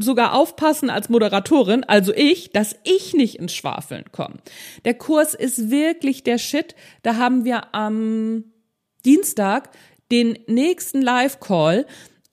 sogar 0.00 0.34
aufpassen 0.34 0.90
als 0.90 1.08
Moderatorin, 1.08 1.84
also 1.84 2.12
ich, 2.14 2.50
dass 2.52 2.76
ich 2.84 3.14
nicht 3.14 3.36
ins 3.36 3.54
Schwafeln 3.54 4.04
komme. 4.12 4.36
Der 4.84 4.94
Kurs 4.94 5.34
ist 5.34 5.70
wirklich 5.70 6.22
der 6.22 6.38
Shit. 6.38 6.74
Da 7.02 7.16
haben 7.16 7.44
wir 7.44 7.74
am 7.74 8.44
Dienstag 9.04 9.70
den 10.10 10.38
nächsten 10.46 11.02
Live-Call 11.02 11.86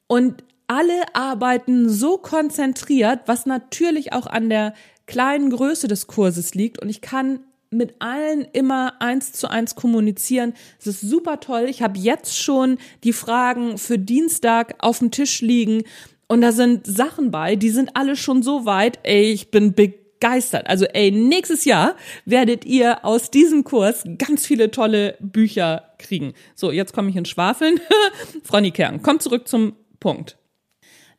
und 0.08 0.44
alle 0.68 1.04
arbeiten 1.14 1.90
so 1.90 2.18
konzentriert, 2.18 3.22
was 3.26 3.46
natürlich 3.46 4.14
auch 4.14 4.28
an 4.28 4.50
der 4.50 4.74
kleinen 5.06 5.50
Größe 5.50 5.88
des 5.88 6.08
Kurses 6.08 6.54
liegt. 6.56 6.82
Und 6.82 6.90
ich 6.90 7.02
kann 7.02 7.40
mit 7.70 7.96
allen 8.00 8.46
immer 8.54 9.02
eins 9.02 9.34
zu 9.34 9.50
eins 9.50 9.76
kommunizieren. 9.76 10.54
Es 10.80 10.88
ist 10.88 11.02
super 11.02 11.40
toll. 11.40 11.66
Ich 11.70 11.82
habe 11.82 12.00
jetzt 12.00 12.38
schon 12.38 12.78
die 13.04 13.14
Fragen 13.14 13.78
für 13.78 14.00
Dienstag 14.00 14.76
auf 14.80 15.00
dem 15.00 15.12
Tisch 15.12 15.42
liegen. 15.42 15.84
Und 16.28 16.42
da 16.42 16.52
sind 16.52 16.86
Sachen 16.86 17.32
bei, 17.32 17.56
die 17.56 17.70
sind 17.70 17.96
alle 17.96 18.16
schon 18.16 18.44
so 18.44 18.66
weit, 18.66 19.00
ey, 19.04 19.32
ich 19.32 19.50
bin 19.50 19.74
begeistert. 19.74 20.68
Also 20.68 20.86
ey, 20.86 21.12
nächstes 21.12 21.66
Jahr 21.66 21.96
werdet 22.26 22.66
ihr 22.66 23.06
aus 23.06 23.32
diesem 23.32 23.64
Kurs 23.64 24.04
ganz 24.18 24.46
viele 24.46 24.72
tolle 24.72 25.16
Bücher 25.20 25.94
kriegen. 25.98 26.34
So, 26.56 26.72
jetzt 26.72 26.94
komme 26.94 27.10
ich 27.10 27.16
ins 27.16 27.30
Schwafeln. 27.30 27.80
Frau 28.44 28.62
Kern, 28.72 29.02
kommt 29.02 29.22
zurück 29.22 29.48
zum 29.48 29.74
Punkt. 30.00 30.38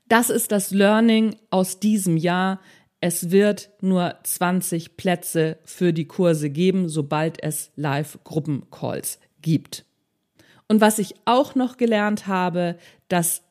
Das 0.09 0.31
ist 0.31 0.53
das 0.53 0.71
Learning 0.71 1.37
aus 1.51 1.81
diesem 1.81 2.16
Jahr. 2.16 2.61
Es 3.01 3.31
wird 3.31 3.71
nur 3.81 4.16
20 4.25 4.97
Plätze 4.97 5.59
für 5.64 5.92
die 5.92 6.07
Kurse 6.07 6.51
geben, 6.51 6.88
sobald 6.88 7.42
es 7.42 7.71
Live-Gruppencalls 7.77 9.21
gibt. 9.40 9.85
Und 10.66 10.81
was 10.81 10.99
ich 10.99 11.14
auch 11.25 11.55
noch 11.55 11.77
gelernt 11.77 12.27
habe, 12.27 12.77
dass 13.09 13.42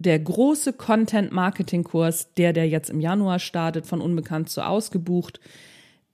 der 0.00 0.18
große 0.18 0.72
Content-Marketing-Kurs, 0.72 2.34
der, 2.34 2.52
der 2.52 2.66
jetzt 2.68 2.90
im 2.90 3.00
Januar 3.00 3.38
startet, 3.38 3.86
von 3.86 4.00
unbekannt 4.00 4.48
zu 4.48 4.66
ausgebucht, 4.66 5.40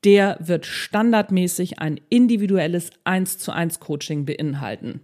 der 0.04 0.36
wird 0.40 0.66
standardmäßig 0.66 1.78
ein 1.78 2.00
individuelles 2.08 2.90
1 3.04 3.38
zu 3.38 3.52
1 3.52 3.80
Coaching 3.80 4.24
beinhalten. 4.24 5.00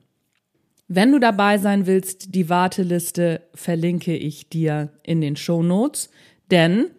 Wenn 0.89 1.13
du 1.13 1.21
dabei 1.21 1.59
sein 1.59 1.87
willst, 1.87 2.35
die 2.35 2.49
Warteliste 2.49 3.41
verlinke 3.55 4.17
ich 4.17 4.49
dir 4.49 4.91
in 5.05 5.21
den 5.21 5.37
Show 5.37 5.63
Notes, 5.63 6.11
denn, 6.51 6.91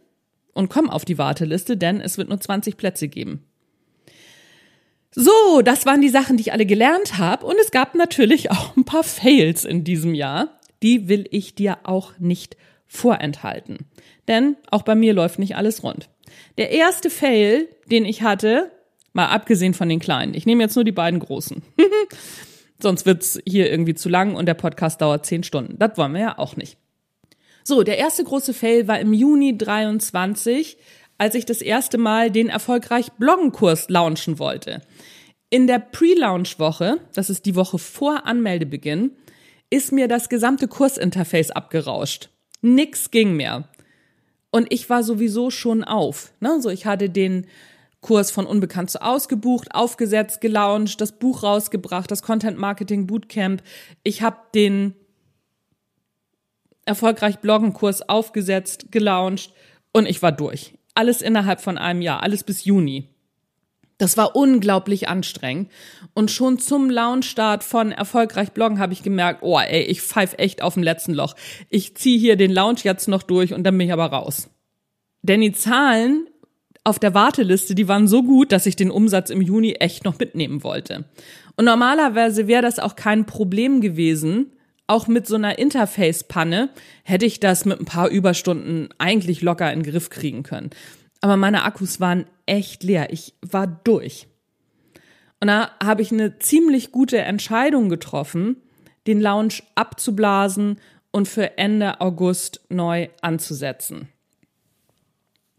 und 0.54 0.70
komm 0.70 0.90
auf 0.90 1.06
die 1.06 1.18
Warteliste, 1.18 1.76
denn 1.78 2.00
es 2.00 2.18
wird 2.18 2.30
nur 2.30 2.40
20 2.40 2.78
Plätze 2.78 3.10
geben. 3.10 3.44
So, 5.12 5.62
das 5.64 5.86
waren 5.86 6.02
die 6.02 6.10
Sachen, 6.10 6.38
die 6.38 6.42
ich 6.42 6.54
alle 6.54 6.66
gelernt 6.66 7.18
habe. 7.18 7.46
Und 7.46 7.58
es 7.62 7.70
gab 7.70 7.94
natürlich 7.94 8.50
auch 8.50 8.76
ein 8.76 8.86
paar 8.86 9.04
Fails 9.04 9.64
in 9.64 9.84
diesem 9.84 10.16
Jahr. 10.16 10.60
Die 10.84 11.08
will 11.10 11.26
ich 11.32 11.56
dir 11.56 11.80
auch 11.84 12.20
nicht 12.20 12.56
vorenthalten. 12.86 13.80
Denn 14.28 14.56
auch 14.70 14.84
bei 14.84 14.94
mir 14.94 15.14
läuft 15.14 15.40
nicht 15.40 15.56
alles 15.56 15.84
rund. 15.84 16.10
Der 16.58 16.70
erste 16.70 17.10
Fail, 17.10 17.68
den 17.90 18.06
ich 18.06 18.22
hatte, 18.22 18.72
mal 19.14 19.28
abgesehen 19.28 19.74
von 19.74 19.90
den 19.90 20.00
kleinen, 20.00 20.36
ich 20.36 20.46
nehme 20.46 20.64
jetzt 20.64 20.76
nur 20.76 20.86
die 20.86 20.92
beiden 20.92 21.20
großen. 21.20 21.64
Sonst 22.80 23.06
wird's 23.06 23.40
hier 23.48 23.72
irgendwie 23.72 23.96
zu 23.96 24.10
lang 24.10 24.36
und 24.36 24.46
der 24.46 24.54
Podcast 24.54 25.02
dauert 25.02 25.26
zehn 25.26 25.44
Stunden. 25.44 25.80
Das 25.80 25.98
wollen 25.98 26.14
wir 26.14 26.22
ja 26.22 26.38
auch 26.38 26.56
nicht. 26.56 26.78
So, 27.64 27.82
der 27.84 27.98
erste 27.98 28.24
große 28.24 28.54
Fail 28.54 28.88
war 28.88 29.00
im 29.00 29.14
Juni 29.14 29.58
23 29.58 30.78
als 31.18 31.36
ich 31.36 31.46
das 31.46 31.62
erste 31.62 31.98
Mal 31.98 32.32
den 32.32 32.50
erfolgreich 32.50 33.12
Bloggenkurs 33.14 33.90
launchen 33.90 34.40
wollte. 34.40 34.82
In 35.50 35.68
der 35.68 35.80
Pre-Launch-Woche, 35.80 36.98
das 37.14 37.30
ist 37.30 37.46
die 37.46 37.56
Woche 37.56 37.78
vor 37.78 38.26
Anmeldebeginn, 38.26 39.12
ist 39.74 39.92
mir 39.92 40.08
das 40.08 40.30
gesamte 40.30 40.68
Kursinterface 40.68 41.50
abgerauscht. 41.50 42.30
Nix 42.62 43.10
ging 43.10 43.36
mehr. 43.36 43.68
Und 44.52 44.72
ich 44.72 44.88
war 44.88 45.02
sowieso 45.02 45.50
schon 45.50 45.84
auf. 45.84 46.32
Ne? 46.40 46.62
So, 46.62 46.70
ich 46.70 46.86
hatte 46.86 47.10
den 47.10 47.48
Kurs 48.00 48.30
von 48.30 48.46
Unbekannt 48.46 48.92
zu 48.92 49.02
ausgebucht, 49.02 49.74
aufgesetzt, 49.74 50.42
gelauncht, 50.42 51.02
das 51.02 51.14
Buch 51.14 51.42
rausgebracht, 51.42 52.12
das 52.12 52.22
Content 52.22 52.60
Marketing 52.60 53.08
Bootcamp. 53.08 53.64
Ich 54.04 54.22
habe 54.22 54.38
den 54.54 54.94
erfolgreich 56.86 57.40
Bloggenkurs 57.40 58.08
aufgesetzt, 58.08 58.92
gelauncht 58.92 59.54
und 59.92 60.06
ich 60.06 60.22
war 60.22 60.34
durch. 60.34 60.78
Alles 60.94 61.24
innerhalb 61.24 61.62
von 61.62 61.80
einem 61.80 62.04
Jahr, 62.04 62.22
alles 62.22 62.44
bis 62.44 62.64
Juni. 62.64 63.10
Das 63.98 64.18
war 64.18 64.36
unglaublich 64.36 65.08
anstrengend. 65.08 65.72
Und 66.14 66.32
schon 66.32 66.60
zum 66.60 66.90
Launchstart 66.90 67.64
von 67.64 67.92
Erfolgreich 67.92 68.52
Bloggen 68.52 68.80
habe 68.80 68.94
ich 68.94 69.04
gemerkt, 69.04 69.44
oh 69.44 69.60
ey, 69.60 69.84
ich 69.84 70.02
pfeif 70.02 70.36
echt 70.38 70.62
auf 70.62 70.74
dem 70.74 70.84
letzten 70.84 71.14
Loch. 71.14 71.36
Ich 71.70 71.96
ziehe 71.96 72.20
hier 72.20 72.36
den 72.36 72.52
Launch 72.52 72.84
jetzt 72.84 73.08
noch 73.08 73.24
durch 73.24 73.54
und 73.54 73.64
dann 73.64 73.78
bin 73.78 73.88
ich 73.88 73.94
aber 73.94 74.08
raus. 74.08 74.50
Denn 75.22 75.42
die 75.42 75.54
Zahlen 75.54 76.28
auf 76.84 77.00
der 77.00 77.14
Warteliste, 77.14 77.76
die 77.76 77.88
waren 77.88 78.08
so 78.08 78.24
gut, 78.24 78.52
dass 78.52 78.66
ich 78.66 78.76
den 78.76 78.92
Umsatz 78.92 79.30
im 79.30 79.42
Juni 79.42 79.74
echt 79.74 80.04
noch 80.04 80.20
mitnehmen 80.20 80.64
wollte. 80.64 81.06
Und 81.56 81.66
normalerweise 81.66 82.48
wäre 82.48 82.62
das 82.62 82.80
auch 82.80 82.96
kein 82.96 83.26
Problem 83.26 83.80
gewesen, 83.80 84.52
auch 84.86 85.08
mit 85.08 85.28
so 85.28 85.36
einer 85.36 85.58
Interface-Panne 85.60 86.70
hätte 87.04 87.26
ich 87.26 87.40
das 87.40 87.64
mit 87.64 87.80
ein 87.80 87.86
paar 87.86 88.10
Überstunden 88.10 88.90
eigentlich 88.98 89.42
locker 89.42 89.72
in 89.72 89.82
den 89.82 89.92
Griff 89.92 90.10
kriegen 90.10 90.44
können. 90.44 90.72
Aber 91.24 91.38
meine 91.38 91.64
Akkus 91.64 92.02
waren 92.02 92.26
echt 92.46 92.84
leer. 92.84 93.14
Ich 93.14 93.34
war 93.42 93.66
durch. 93.66 94.28
Und 95.40 95.48
da 95.48 95.72
habe 95.82 96.02
ich 96.02 96.12
eine 96.12 96.38
ziemlich 96.40 96.92
gute 96.92 97.18
Entscheidung 97.18 97.88
getroffen, 97.88 98.58
den 99.08 99.22
Lounge 99.22 99.64
abzublasen 99.74 100.82
und 101.12 101.30
für 101.30 101.58
Ende 101.58 102.02
August 102.02 102.66
neu 102.68 103.08
anzusetzen. 103.22 104.10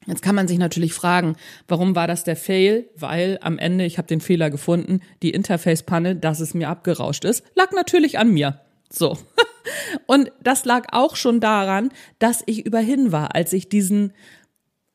Jetzt 0.05 0.21
kann 0.21 0.35
man 0.35 0.49
sich 0.49 0.59
natürlich 0.59 0.93
fragen, 0.93 1.35
warum 1.67 1.97
war 1.97 2.07
das 2.07 2.25
der 2.25 2.37
Fail? 2.37 2.91
Weil 2.95 3.39
am 3.41 3.59
Ende, 3.59 3.87
ich 3.87 3.97
habe 3.97 4.07
den 4.07 4.21
Fehler 4.21 4.51
gefunden, 4.51 5.01
die 5.23 5.31
Interface-Panne, 5.31 6.15
dass 6.15 6.41
es 6.41 6.53
mir 6.53 6.69
abgerauscht 6.69 7.25
ist, 7.25 7.43
lag 7.55 7.73
natürlich 7.73 8.19
an 8.19 8.35
mir. 8.35 8.61
So. 8.91 9.17
Und 10.07 10.31
das 10.43 10.67
lag 10.67 10.89
auch 10.93 11.17
schon 11.17 11.41
daran, 11.41 11.89
dass 12.19 12.43
ich 12.45 12.67
überhin 12.67 13.13
war, 13.13 13.35
als 13.35 13.55
ich 13.55 13.71
diesen 13.71 14.13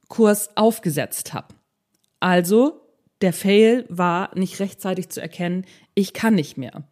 Kurs 0.09 0.49
aufgesetzt 0.57 1.33
habe. 1.33 1.55
Also, 2.19 2.81
der 3.21 3.31
Fail 3.31 3.85
war 3.87 4.37
nicht 4.37 4.59
rechtzeitig 4.59 5.09
zu 5.09 5.21
erkennen, 5.21 5.65
ich 5.95 6.13
kann 6.13 6.35
nicht 6.35 6.57
mehr. 6.57 6.83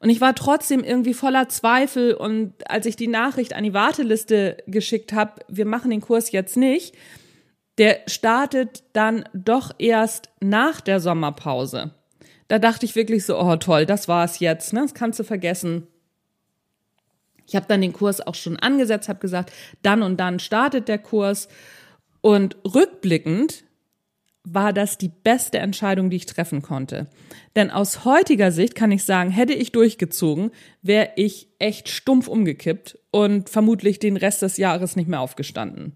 Und 0.00 0.10
ich 0.10 0.20
war 0.20 0.34
trotzdem 0.34 0.84
irgendwie 0.84 1.14
voller 1.14 1.48
Zweifel 1.48 2.14
und 2.14 2.70
als 2.70 2.86
ich 2.86 2.96
die 2.96 3.08
Nachricht 3.08 3.54
an 3.54 3.64
die 3.64 3.74
Warteliste 3.74 4.58
geschickt 4.66 5.12
habe, 5.12 5.40
wir 5.48 5.66
machen 5.66 5.90
den 5.90 6.00
Kurs 6.00 6.30
jetzt 6.30 6.56
nicht, 6.56 6.94
der 7.78 8.00
startet 8.06 8.84
dann 8.92 9.24
doch 9.32 9.72
erst 9.78 10.30
nach 10.40 10.80
der 10.80 11.00
Sommerpause. 11.00 11.94
Da 12.48 12.58
dachte 12.58 12.86
ich 12.86 12.96
wirklich 12.96 13.24
so, 13.24 13.38
oh 13.38 13.56
toll, 13.56 13.86
das 13.86 14.08
war's 14.08 14.38
jetzt, 14.40 14.72
ne? 14.72 14.82
Das 14.82 14.94
kannst 14.94 15.18
du 15.18 15.24
vergessen. 15.24 15.86
Ich 17.46 17.56
habe 17.56 17.66
dann 17.66 17.80
den 17.80 17.92
Kurs 17.92 18.24
auch 18.26 18.34
schon 18.34 18.56
angesetzt, 18.56 19.08
habe 19.08 19.20
gesagt, 19.20 19.52
dann 19.82 20.02
und 20.02 20.18
dann 20.18 20.38
startet 20.38 20.88
der 20.88 20.98
Kurs. 20.98 21.48
Und 22.20 22.56
rückblickend 22.64 23.64
war 24.44 24.72
das 24.72 24.98
die 24.98 25.10
beste 25.10 25.58
Entscheidung, 25.58 26.10
die 26.10 26.16
ich 26.16 26.26
treffen 26.26 26.62
konnte. 26.62 27.06
Denn 27.54 27.70
aus 27.70 28.04
heutiger 28.04 28.50
Sicht 28.50 28.74
kann 28.74 28.92
ich 28.92 29.04
sagen, 29.04 29.30
hätte 29.30 29.52
ich 29.52 29.72
durchgezogen, 29.72 30.50
wäre 30.80 31.10
ich 31.16 31.48
echt 31.58 31.88
stumpf 31.88 32.28
umgekippt 32.28 32.98
und 33.10 33.50
vermutlich 33.50 33.98
den 33.98 34.16
Rest 34.16 34.42
des 34.42 34.56
Jahres 34.56 34.96
nicht 34.96 35.08
mehr 35.08 35.20
aufgestanden. 35.20 35.92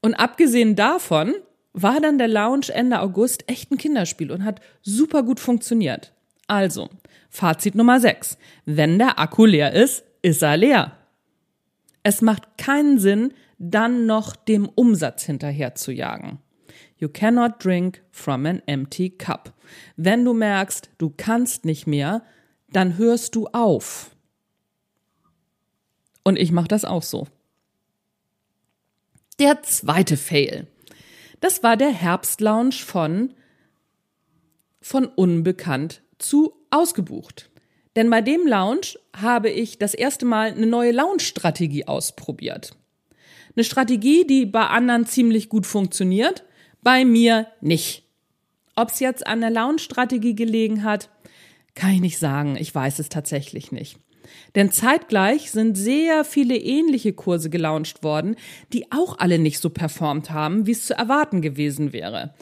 Und 0.00 0.14
abgesehen 0.14 0.76
davon 0.76 1.34
war 1.72 2.00
dann 2.00 2.18
der 2.18 2.28
Lounge 2.28 2.72
Ende 2.72 3.00
August 3.00 3.50
echt 3.50 3.70
ein 3.70 3.76
Kinderspiel 3.76 4.30
und 4.32 4.44
hat 4.44 4.60
super 4.82 5.22
gut 5.22 5.40
funktioniert. 5.40 6.12
Also, 6.46 6.88
Fazit 7.28 7.74
Nummer 7.74 8.00
6. 8.00 8.38
Wenn 8.64 8.98
der 8.98 9.18
Akku 9.18 9.44
leer 9.44 9.72
ist, 9.72 10.04
ist 10.22 10.42
er 10.42 10.56
leer. 10.56 10.96
Es 12.02 12.22
macht 12.22 12.56
keinen 12.56 12.98
Sinn, 12.98 13.34
dann 13.58 14.06
noch 14.06 14.36
dem 14.36 14.68
Umsatz 14.68 15.24
hinterher 15.24 15.74
zu 15.74 15.92
jagen. 15.92 16.40
You 16.98 17.08
cannot 17.08 17.62
drink 17.62 18.02
from 18.10 18.46
an 18.46 18.62
empty 18.66 19.10
cup. 19.10 19.52
Wenn 19.96 20.24
du 20.24 20.32
merkst, 20.32 20.90
du 20.98 21.12
kannst 21.14 21.64
nicht 21.64 21.86
mehr, 21.86 22.22
dann 22.70 22.96
hörst 22.96 23.34
du 23.34 23.46
auf. 23.48 24.10
Und 26.24 26.38
ich 26.38 26.52
mache 26.52 26.68
das 26.68 26.84
auch 26.84 27.02
so. 27.02 27.26
Der 29.38 29.62
zweite 29.62 30.16
Fail. 30.16 30.66
Das 31.40 31.62
war 31.62 31.76
der 31.76 31.90
Herbstlounge 31.90 32.72
von 32.72 33.34
von 34.80 35.06
unbekannt 35.06 36.02
zu 36.18 36.54
ausgebucht. 36.70 37.50
Denn 37.96 38.08
bei 38.08 38.20
dem 38.20 38.46
Lounge 38.46 38.98
habe 39.16 39.50
ich 39.50 39.78
das 39.78 39.94
erste 39.94 40.24
Mal 40.24 40.52
eine 40.52 40.66
neue 40.66 40.92
Lounge-Strategie 40.92 41.86
ausprobiert. 41.86 42.76
Eine 43.56 43.64
Strategie, 43.64 44.26
die 44.26 44.46
bei 44.46 44.66
anderen 44.66 45.06
ziemlich 45.06 45.48
gut 45.48 45.66
funktioniert, 45.66 46.44
bei 46.82 47.04
mir 47.04 47.46
nicht. 47.60 48.04
Ob 48.76 48.90
es 48.90 49.00
jetzt 49.00 49.26
an 49.26 49.40
der 49.40 49.50
Lounge-Strategie 49.50 50.34
gelegen 50.34 50.84
hat, 50.84 51.08
kann 51.74 51.92
ich 51.92 52.00
nicht 52.00 52.18
sagen. 52.18 52.56
Ich 52.58 52.74
weiß 52.74 52.98
es 52.98 53.08
tatsächlich 53.08 53.72
nicht. 53.72 53.98
Denn 54.54 54.70
zeitgleich 54.70 55.50
sind 55.50 55.76
sehr 55.76 56.24
viele 56.24 56.56
ähnliche 56.56 57.12
Kurse 57.12 57.48
gelauncht 57.48 58.02
worden, 58.02 58.36
die 58.72 58.90
auch 58.92 59.18
alle 59.18 59.38
nicht 59.38 59.60
so 59.60 59.70
performt 59.70 60.30
haben, 60.30 60.66
wie 60.66 60.72
es 60.72 60.86
zu 60.86 60.94
erwarten 60.94 61.42
gewesen 61.42 61.92
wäre. 61.92 62.34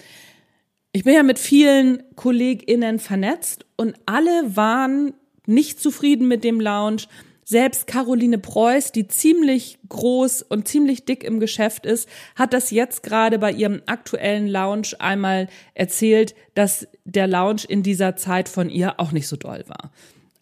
Ich 0.92 1.05
bin 1.05 1.14
ja 1.14 1.22
mit 1.22 1.38
vielen 1.38 2.03
KollegInnen 2.16 2.98
vernetzt 2.98 3.66
und 3.77 3.96
alle 4.07 4.57
waren 4.57 5.14
nicht 5.46 5.81
zufrieden 5.81 6.29
mit 6.29 6.44
dem 6.44 6.61
Lounge. 6.61 7.03
Selbst 7.44 7.87
Caroline 7.87 8.38
Preuß, 8.38 8.92
die 8.92 9.07
ziemlich 9.07 9.78
groß 9.88 10.42
und 10.42 10.66
ziemlich 10.66 11.04
dick 11.04 11.22
im 11.24 11.40
Geschäft 11.40 11.85
ist, 11.85 12.09
hat 12.35 12.52
das 12.52 12.70
jetzt 12.70 13.02
gerade 13.02 13.38
bei 13.38 13.52
ihrem 13.52 13.83
aktuellen 13.87 14.48
Lounge 14.48 14.88
einmal 14.98 15.48
erzählt, 15.74 16.35
dass 16.54 16.88
der 17.04 17.26
Lounge 17.26 17.62
in 17.68 17.83
dieser 17.83 18.16
Zeit 18.16 18.48
von 18.48 18.70
ihr 18.70 18.98
auch 18.98 19.12
nicht 19.12 19.28
so 19.28 19.37
doll 19.37 19.64
war. 19.66 19.92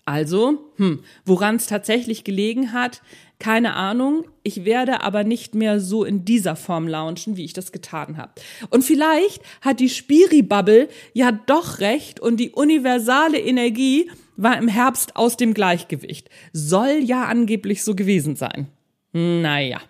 Also, 0.04 0.72
hm, 0.76 1.04
woran 1.24 1.56
es 1.56 1.66
tatsächlich 1.66 2.24
gelegen 2.24 2.72
hat, 2.72 3.02
keine 3.38 3.74
Ahnung. 3.74 4.24
Ich 4.44 4.64
werde 4.64 5.02
aber 5.02 5.24
nicht 5.24 5.54
mehr 5.54 5.80
so 5.80 6.04
in 6.04 6.24
dieser 6.24 6.54
Form 6.54 6.86
launchen, 6.86 7.36
wie 7.36 7.44
ich 7.44 7.52
das 7.52 7.72
getan 7.72 8.16
habe. 8.16 8.32
Und 8.70 8.82
vielleicht 8.82 9.42
hat 9.60 9.80
die 9.80 9.88
Spiri-Bubble 9.88 10.88
ja 11.12 11.32
doch 11.32 11.80
recht 11.80 12.20
und 12.20 12.38
die 12.38 12.50
universale 12.50 13.40
Energie 13.40 14.10
war 14.36 14.56
im 14.58 14.68
Herbst 14.68 15.16
aus 15.16 15.36
dem 15.36 15.54
Gleichgewicht. 15.54 16.30
Soll 16.52 17.00
ja 17.02 17.24
angeblich 17.24 17.82
so 17.82 17.94
gewesen 17.94 18.36
sein. 18.36 18.68
Naja. 19.12 19.80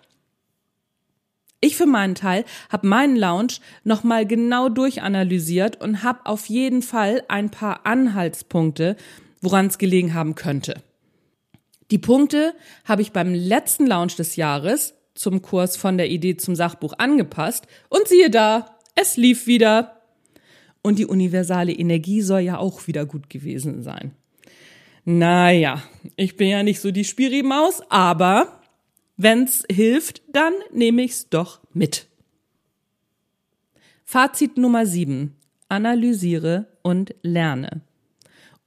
Ich 1.61 1.77
für 1.77 1.85
meinen 1.85 2.15
Teil 2.15 2.43
habe 2.69 2.87
meinen 2.87 3.15
Lounge 3.15 3.53
nochmal 3.85 4.25
genau 4.25 4.67
durchanalysiert 4.67 5.79
und 5.79 6.03
habe 6.03 6.25
auf 6.25 6.47
jeden 6.47 6.81
Fall 6.81 7.23
ein 7.29 7.51
paar 7.51 7.85
Anhaltspunkte, 7.85 8.97
woran 9.43 9.67
es 9.67 9.77
gelegen 9.77 10.13
haben 10.13 10.35
könnte. 10.35 10.81
Die 11.91 11.97
Punkte 11.99 12.55
habe 12.85 13.01
ich 13.01 13.11
beim 13.11 13.33
letzten 13.33 13.85
Launch 13.85 14.15
des 14.15 14.35
Jahres 14.35 14.95
zum 15.15 15.41
Kurs 15.41 15.77
von 15.77 15.97
der 15.97 16.09
Idee 16.09 16.37
zum 16.37 16.55
Sachbuch 16.55 16.93
angepasst 16.97 17.67
und 17.89 18.07
siehe 18.07 18.29
da, 18.29 18.77
es 18.95 19.17
lief 19.17 19.45
wieder. 19.45 20.01
Und 20.81 20.99
die 20.99 21.05
universale 21.05 21.71
Energie 21.71 22.21
soll 22.21 22.41
ja 22.41 22.57
auch 22.57 22.87
wieder 22.87 23.05
gut 23.05 23.29
gewesen 23.29 23.83
sein. 23.83 24.13
Naja, 25.05 25.83
ich 26.15 26.35
bin 26.35 26.47
ja 26.47 26.63
nicht 26.63 26.79
so 26.79 26.91
die 26.91 27.03
Spiri-Maus, 27.03 27.81
aber 27.89 28.61
wenn's 29.17 29.63
hilft, 29.71 30.21
dann 30.31 30.53
nehme 30.71 31.03
ich's 31.03 31.29
doch 31.29 31.59
mit. 31.73 32.07
Fazit 34.03 34.57
Nummer 34.57 34.85
7. 34.85 35.35
Analysiere 35.69 36.67
und 36.81 37.15
lerne. 37.21 37.81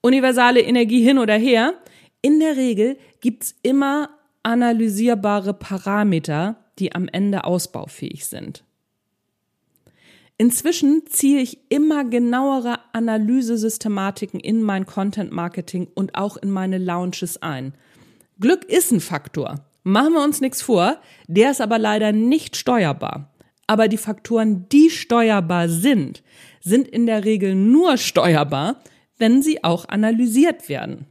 Universale 0.01 0.61
Energie 0.61 1.03
hin 1.03 1.19
oder 1.19 1.35
her. 1.35 1.75
In 2.23 2.41
der 2.41 2.57
Regel 2.57 2.99
gibt's 3.21 3.55
immer 3.63 4.11
analysierbare 4.43 5.55
Parameter, 5.55 6.57
die 6.79 6.95
am 6.95 7.09
Ende 7.09 7.45
ausbaufähig 7.45 8.27
sind. 8.27 8.65
Inzwischen 10.39 11.07
ziehe 11.07 11.41
ich 11.41 11.59
immer 11.71 12.05
genauere 12.05 12.79
Analysesystematiken 12.93 14.39
in 14.39 14.63
mein 14.63 14.85
Content 14.85 15.33
Marketing 15.33 15.89
und 15.95 16.15
auch 16.15 16.37
in 16.37 16.51
meine 16.51 16.77
Launches 16.77 17.41
ein. 17.43 17.73
Glück 18.39 18.65
ist 18.65 18.93
ein 18.93 19.01
Faktor. 19.01 19.65
Machen 19.83 20.13
wir 20.13 20.23
uns 20.23 20.43
nichts 20.43 20.61
vor, 20.61 21.01
der 21.27 21.53
ist 21.53 21.63
aber 21.63 21.79
leider 21.79 22.13
nicht 22.13 22.57
steuerbar. 22.57 23.33
Aber 23.67 23.89
die 23.89 23.97
Faktoren, 23.97 24.69
die 24.69 24.91
steuerbar 24.91 25.69
sind, 25.69 26.23
sind 26.61 26.87
in 26.87 27.07
der 27.07 27.25
Regel 27.25 27.55
nur 27.55 27.97
steuerbar, 27.97 28.83
wenn 29.19 29.43
sie 29.43 29.65
auch 29.65 29.89
analysiert 29.89 30.69
werden. 30.69 31.07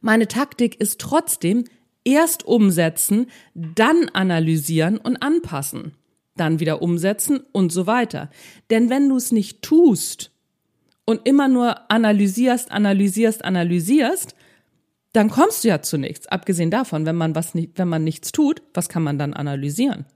Meine 0.00 0.28
Taktik 0.28 0.80
ist 0.80 1.00
trotzdem 1.00 1.64
erst 2.04 2.44
umsetzen, 2.44 3.26
dann 3.54 4.10
analysieren 4.10 4.98
und 4.98 5.16
anpassen 5.16 5.94
dann 6.36 6.60
wieder 6.60 6.82
umsetzen 6.82 7.40
und 7.52 7.72
so 7.72 7.86
weiter. 7.86 8.30
Denn 8.70 8.90
wenn 8.90 9.08
du 9.08 9.16
es 9.16 9.32
nicht 9.32 9.62
tust 9.62 10.32
und 11.04 11.26
immer 11.26 11.48
nur 11.48 11.90
analysierst, 11.90 12.70
analysierst, 12.70 13.44
analysierst, 13.44 14.34
dann 15.12 15.30
kommst 15.30 15.62
du 15.62 15.68
ja 15.68 15.80
zu 15.80 15.96
nichts. 15.96 16.26
Abgesehen 16.26 16.70
davon, 16.70 17.06
wenn 17.06 17.16
man 17.16 17.34
was 17.34 17.54
nicht, 17.54 17.78
wenn 17.78 17.88
man 17.88 18.02
nichts 18.02 18.32
tut, 18.32 18.62
was 18.72 18.88
kann 18.88 19.04
man 19.04 19.18
dann 19.18 19.32
analysieren? 19.34 20.06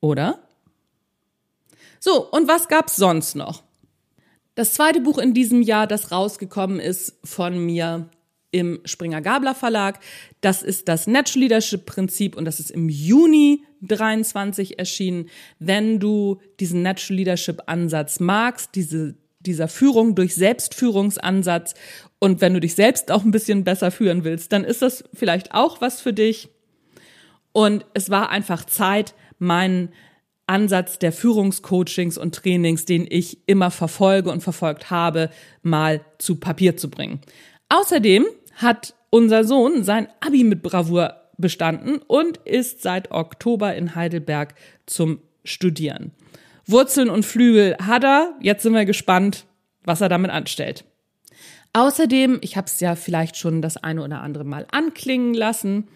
Oder? 0.00 0.40
So, 2.00 2.28
und 2.30 2.48
was 2.48 2.68
gab's 2.68 2.96
sonst 2.96 3.36
noch? 3.36 3.62
Das 4.56 4.72
zweite 4.72 5.00
Buch 5.00 5.18
in 5.18 5.34
diesem 5.34 5.62
Jahr, 5.62 5.86
das 5.86 6.10
rausgekommen 6.10 6.80
ist 6.80 7.18
von 7.22 7.58
mir, 7.58 8.08
im 8.52 8.80
Springer 8.86 9.20
Gabler 9.20 9.54
Verlag. 9.54 10.00
Das 10.40 10.62
ist 10.62 10.88
das 10.88 11.06
Natural 11.06 11.42
Leadership 11.42 11.84
Prinzip 11.84 12.36
und 12.36 12.46
das 12.46 12.58
ist 12.58 12.70
im 12.70 12.88
Juni 12.88 13.62
23 13.82 14.78
erschienen. 14.78 15.28
Wenn 15.58 16.00
du 16.00 16.40
diesen 16.58 16.80
Natural 16.80 17.16
Leadership 17.18 17.64
Ansatz 17.66 18.18
magst, 18.18 18.70
diese, 18.74 19.14
dieser 19.40 19.68
Führung 19.68 20.14
durch 20.14 20.34
Selbstführungsansatz 20.34 21.74
und 22.18 22.40
wenn 22.40 22.54
du 22.54 22.60
dich 22.60 22.74
selbst 22.74 23.10
auch 23.10 23.24
ein 23.24 23.30
bisschen 23.30 23.62
besser 23.62 23.90
führen 23.90 24.24
willst, 24.24 24.52
dann 24.52 24.64
ist 24.64 24.80
das 24.80 25.04
vielleicht 25.12 25.52
auch 25.52 25.82
was 25.82 26.00
für 26.00 26.14
dich. 26.14 26.48
Und 27.52 27.84
es 27.92 28.08
war 28.08 28.30
einfach 28.30 28.64
Zeit, 28.64 29.14
meinen 29.38 29.90
Ansatz 30.46 30.98
der 30.98 31.12
Führungscoachings 31.12 32.18
und 32.18 32.34
Trainings, 32.34 32.84
den 32.84 33.06
ich 33.08 33.38
immer 33.46 33.70
verfolge 33.70 34.30
und 34.30 34.42
verfolgt 34.42 34.90
habe, 34.90 35.30
mal 35.62 36.00
zu 36.18 36.36
Papier 36.36 36.76
zu 36.76 36.90
bringen. 36.90 37.20
Außerdem 37.68 38.26
hat 38.54 38.94
unser 39.10 39.44
Sohn 39.44 39.82
sein 39.82 40.08
Abi 40.20 40.44
mit 40.44 40.62
Bravour 40.62 41.14
bestanden 41.36 41.98
und 42.06 42.38
ist 42.38 42.82
seit 42.82 43.10
Oktober 43.10 43.74
in 43.74 43.94
Heidelberg 43.94 44.54
zum 44.86 45.20
Studieren. 45.44 46.12
Wurzeln 46.66 47.10
und 47.10 47.24
Flügel 47.24 47.76
hat 47.80 48.04
er. 48.04 48.34
Jetzt 48.40 48.62
sind 48.62 48.72
wir 48.72 48.84
gespannt, 48.84 49.46
was 49.84 50.00
er 50.00 50.08
damit 50.08 50.30
anstellt. 50.30 50.84
Außerdem, 51.72 52.38
ich 52.40 52.56
habe 52.56 52.66
es 52.66 52.80
ja 52.80 52.96
vielleicht 52.96 53.36
schon 53.36 53.62
das 53.62 53.76
eine 53.76 54.02
oder 54.02 54.22
andere 54.22 54.44
Mal 54.44 54.66
anklingen 54.70 55.34
lassen, 55.34 55.88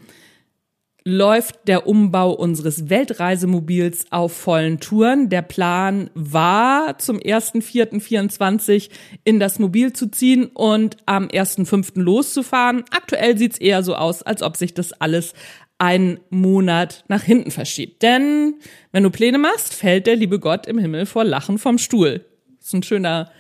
läuft 1.05 1.67
der 1.67 1.87
Umbau 1.87 2.33
unseres 2.33 2.91
Weltreisemobils 2.91 4.07
auf 4.11 4.33
vollen 4.33 4.81
Touren. 4.81 5.29
Der 5.29 5.43
Plan 5.43 6.11
war, 6.15 6.99
zum 6.99 7.19
1.4.24 7.19 8.91
in 9.25 9.41
das 9.41 9.59
Mobil 9.59 9.93
zu 9.93 10.11
ziehen 10.11 10.47
und 10.47 10.97
am 11.07 11.29
1.5. 11.29 12.01
loszufahren. 12.01 12.85
Aktuell 12.91 13.39
sieht's 13.39 13.59
eher 13.59 13.83
so 13.83 13.95
aus, 13.95 14.23
als 14.23 14.43
ob 14.43 14.57
sich 14.57 14.75
das 14.75 14.93
alles 14.93 15.33
einen 15.79 16.21
Monat 16.29 17.05
nach 17.09 17.23
hinten 17.23 17.51
verschiebt. 17.51 18.03
Denn 18.03 18.57
wenn 18.93 19.03
du 19.03 19.11
Pläne 19.11 19.39
machst, 19.39 19.75
fällt 19.75 20.07
der 20.07 20.17
liebe 20.17 20.39
Gott 20.39 20.67
im 20.67 20.79
Himmel 20.79 21.07
vor 21.07 21.25
Lachen 21.25 21.59
vom 21.59 21.79
Stuhl. 21.79 22.27
Das 22.59 22.67
ist 22.67 22.75
ein 22.75 22.83
schöner 22.83 23.31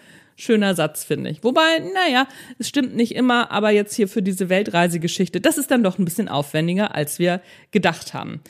Schöner 0.41 0.75
Satz, 0.75 1.05
finde 1.05 1.31
ich. 1.31 1.45
Wobei, 1.45 1.79
naja, 1.95 2.27
es 2.59 2.69
stimmt 2.69 2.97
nicht 2.97 3.15
immer, 3.15 3.51
aber 3.51 3.71
jetzt 3.71 3.95
hier 3.95 4.09
für 4.09 4.23
diese 4.23 4.49
Weltreisegeschichte, 4.49 5.41
das 5.41 5.59
ist 5.59 5.71
dann 5.71 5.83
doch 5.83 5.99
ein 5.99 6.05
bisschen 6.05 6.29
aufwendiger, 6.29 6.95
als 6.95 7.19
wir 7.19 7.43
gedacht 7.73 8.15
haben. 8.15 8.41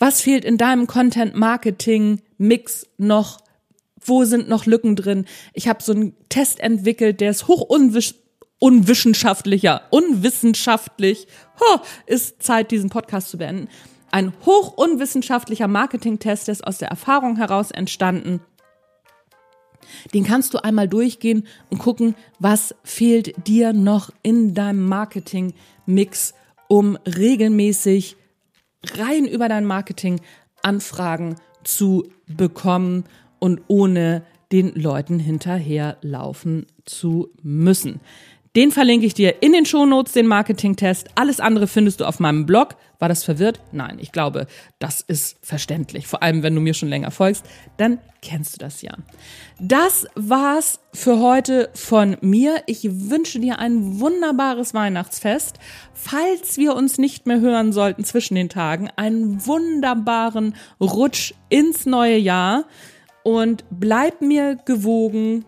Was 0.00 0.20
fehlt 0.20 0.44
in 0.44 0.58
deinem 0.58 0.88
Content-Marketing-Mix 0.88 2.88
noch? 2.98 3.38
Wo 4.04 4.24
sind 4.24 4.48
noch 4.48 4.66
Lücken 4.66 4.96
drin? 4.96 5.26
Ich 5.52 5.68
habe 5.68 5.80
so 5.80 5.92
einen 5.92 6.16
Test 6.28 6.58
entwickelt, 6.58 7.20
der 7.20 7.30
ist 7.30 7.46
hoch 7.46 7.68
unwissenschaftlicher, 8.58 9.82
unwissenschaftlich. 9.90 11.28
Ho, 11.60 11.80
ist 12.06 12.42
Zeit, 12.42 12.72
diesen 12.72 12.90
Podcast 12.90 13.28
zu 13.28 13.38
beenden. 13.38 13.68
Ein 14.10 14.32
hoch 14.44 14.72
unwissenschaftlicher 14.72 15.68
Marketing-Test, 15.68 16.48
der 16.48 16.52
ist 16.52 16.66
aus 16.66 16.78
der 16.78 16.88
Erfahrung 16.88 17.36
heraus 17.36 17.70
entstanden. 17.70 18.40
Den 20.14 20.24
kannst 20.24 20.54
du 20.54 20.58
einmal 20.58 20.88
durchgehen 20.88 21.46
und 21.70 21.78
gucken, 21.78 22.14
was 22.38 22.74
fehlt 22.84 23.46
dir 23.46 23.72
noch 23.72 24.10
in 24.22 24.54
deinem 24.54 24.86
Marketing-Mix, 24.86 26.34
um 26.68 26.96
regelmäßig 27.06 28.16
rein 28.96 29.26
über 29.26 29.48
dein 29.48 29.64
Marketing 29.64 30.20
Anfragen 30.62 31.36
zu 31.64 32.08
bekommen 32.26 33.04
und 33.38 33.62
ohne 33.68 34.22
den 34.52 34.74
Leuten 34.74 35.18
hinterherlaufen 35.18 36.66
zu 36.84 37.30
müssen. 37.42 38.00
Den 38.56 38.70
verlinke 38.70 39.04
ich 39.04 39.12
dir 39.12 39.42
in 39.42 39.52
den 39.52 39.66
Shownotes, 39.66 40.14
den 40.14 40.26
Marketing-Test. 40.26 41.08
Alles 41.14 41.40
andere 41.40 41.66
findest 41.66 42.00
du 42.00 42.06
auf 42.06 42.20
meinem 42.20 42.46
Blog. 42.46 42.76
War 42.98 43.10
das 43.10 43.22
verwirrt? 43.22 43.60
Nein, 43.70 43.98
ich 44.00 44.12
glaube, 44.12 44.46
das 44.78 45.02
ist 45.02 45.36
verständlich. 45.42 46.06
Vor 46.06 46.22
allem, 46.22 46.42
wenn 46.42 46.54
du 46.54 46.62
mir 46.62 46.72
schon 46.72 46.88
länger 46.88 47.10
folgst, 47.10 47.44
dann 47.76 47.98
kennst 48.22 48.54
du 48.54 48.58
das 48.58 48.80
ja. 48.80 48.94
Das 49.60 50.06
war's 50.14 50.80
für 50.94 51.20
heute 51.20 51.68
von 51.74 52.16
mir. 52.22 52.62
Ich 52.64 52.88
wünsche 53.10 53.40
dir 53.40 53.58
ein 53.58 54.00
wunderbares 54.00 54.72
Weihnachtsfest. 54.72 55.58
Falls 55.92 56.56
wir 56.56 56.74
uns 56.74 56.96
nicht 56.96 57.26
mehr 57.26 57.40
hören 57.40 57.72
sollten 57.72 58.04
zwischen 58.04 58.36
den 58.36 58.48
Tagen, 58.48 58.88
einen 58.96 59.46
wunderbaren 59.46 60.54
Rutsch 60.80 61.34
ins 61.50 61.84
neue 61.84 62.16
Jahr 62.16 62.64
und 63.22 63.66
bleib 63.68 64.22
mir 64.22 64.56
gewogen, 64.64 65.44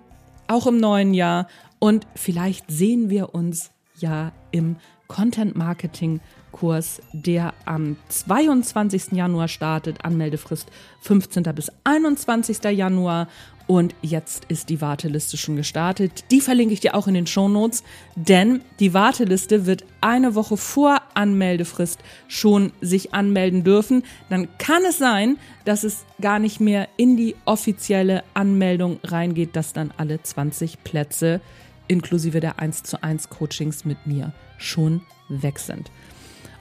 auch 0.48 0.66
im 0.66 0.78
neuen 0.78 1.14
Jahr. 1.14 1.46
Und 1.78 2.06
vielleicht 2.14 2.70
sehen 2.70 3.10
wir 3.10 3.34
uns 3.34 3.70
ja 3.98 4.32
im 4.50 4.76
Content 5.06 5.56
Marketing 5.56 6.20
Kurs, 6.52 7.00
der 7.12 7.54
am 7.64 7.96
22. 8.08 9.12
Januar 9.12 9.48
startet. 9.48 10.04
Anmeldefrist 10.04 10.68
15. 11.00 11.42
bis 11.54 11.72
21. 11.84 12.62
Januar. 12.64 13.28
Und 13.66 13.94
jetzt 14.00 14.46
ist 14.46 14.70
die 14.70 14.80
Warteliste 14.80 15.36
schon 15.36 15.56
gestartet. 15.56 16.24
Die 16.30 16.40
verlinke 16.40 16.72
ich 16.72 16.80
dir 16.80 16.94
auch 16.94 17.06
in 17.06 17.12
den 17.12 17.26
Show 17.26 17.48
Notes, 17.48 17.84
denn 18.16 18.62
die 18.80 18.94
Warteliste 18.94 19.66
wird 19.66 19.84
eine 20.00 20.34
Woche 20.34 20.56
vor 20.56 21.02
Anmeldefrist 21.12 22.00
schon 22.28 22.72
sich 22.80 23.12
anmelden 23.12 23.64
dürfen. 23.64 24.04
Dann 24.30 24.48
kann 24.56 24.86
es 24.88 24.96
sein, 24.96 25.36
dass 25.66 25.84
es 25.84 26.06
gar 26.18 26.38
nicht 26.38 26.60
mehr 26.60 26.88
in 26.96 27.18
die 27.18 27.36
offizielle 27.44 28.24
Anmeldung 28.32 29.00
reingeht, 29.04 29.54
dass 29.54 29.74
dann 29.74 29.92
alle 29.98 30.22
20 30.22 30.82
Plätze 30.82 31.42
inklusive 31.88 32.40
der 32.40 32.58
1 32.58 32.84
zu 32.84 33.02
1 33.02 33.30
Coachings 33.30 33.84
mit 33.84 34.06
mir 34.06 34.32
schon 34.58 35.02
weg 35.28 35.58
sind. 35.58 35.90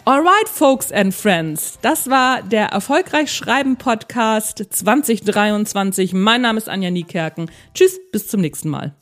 Alright, 0.06 0.48
folks 0.48 0.92
and 0.92 1.14
friends, 1.14 1.80
das 1.82 2.10
war 2.10 2.42
der 2.42 2.68
Erfolgreich 2.68 3.30
Schreiben 3.30 3.76
Podcast 3.76 4.66
2023. 4.70 6.14
Mein 6.14 6.42
Name 6.42 6.58
ist 6.58 6.70
Anja 6.70 6.90
Niekerken. 6.90 7.52
Tschüss, 7.74 8.00
bis 8.12 8.28
zum 8.28 8.40
nächsten 8.40 8.70
Mal. 8.70 8.96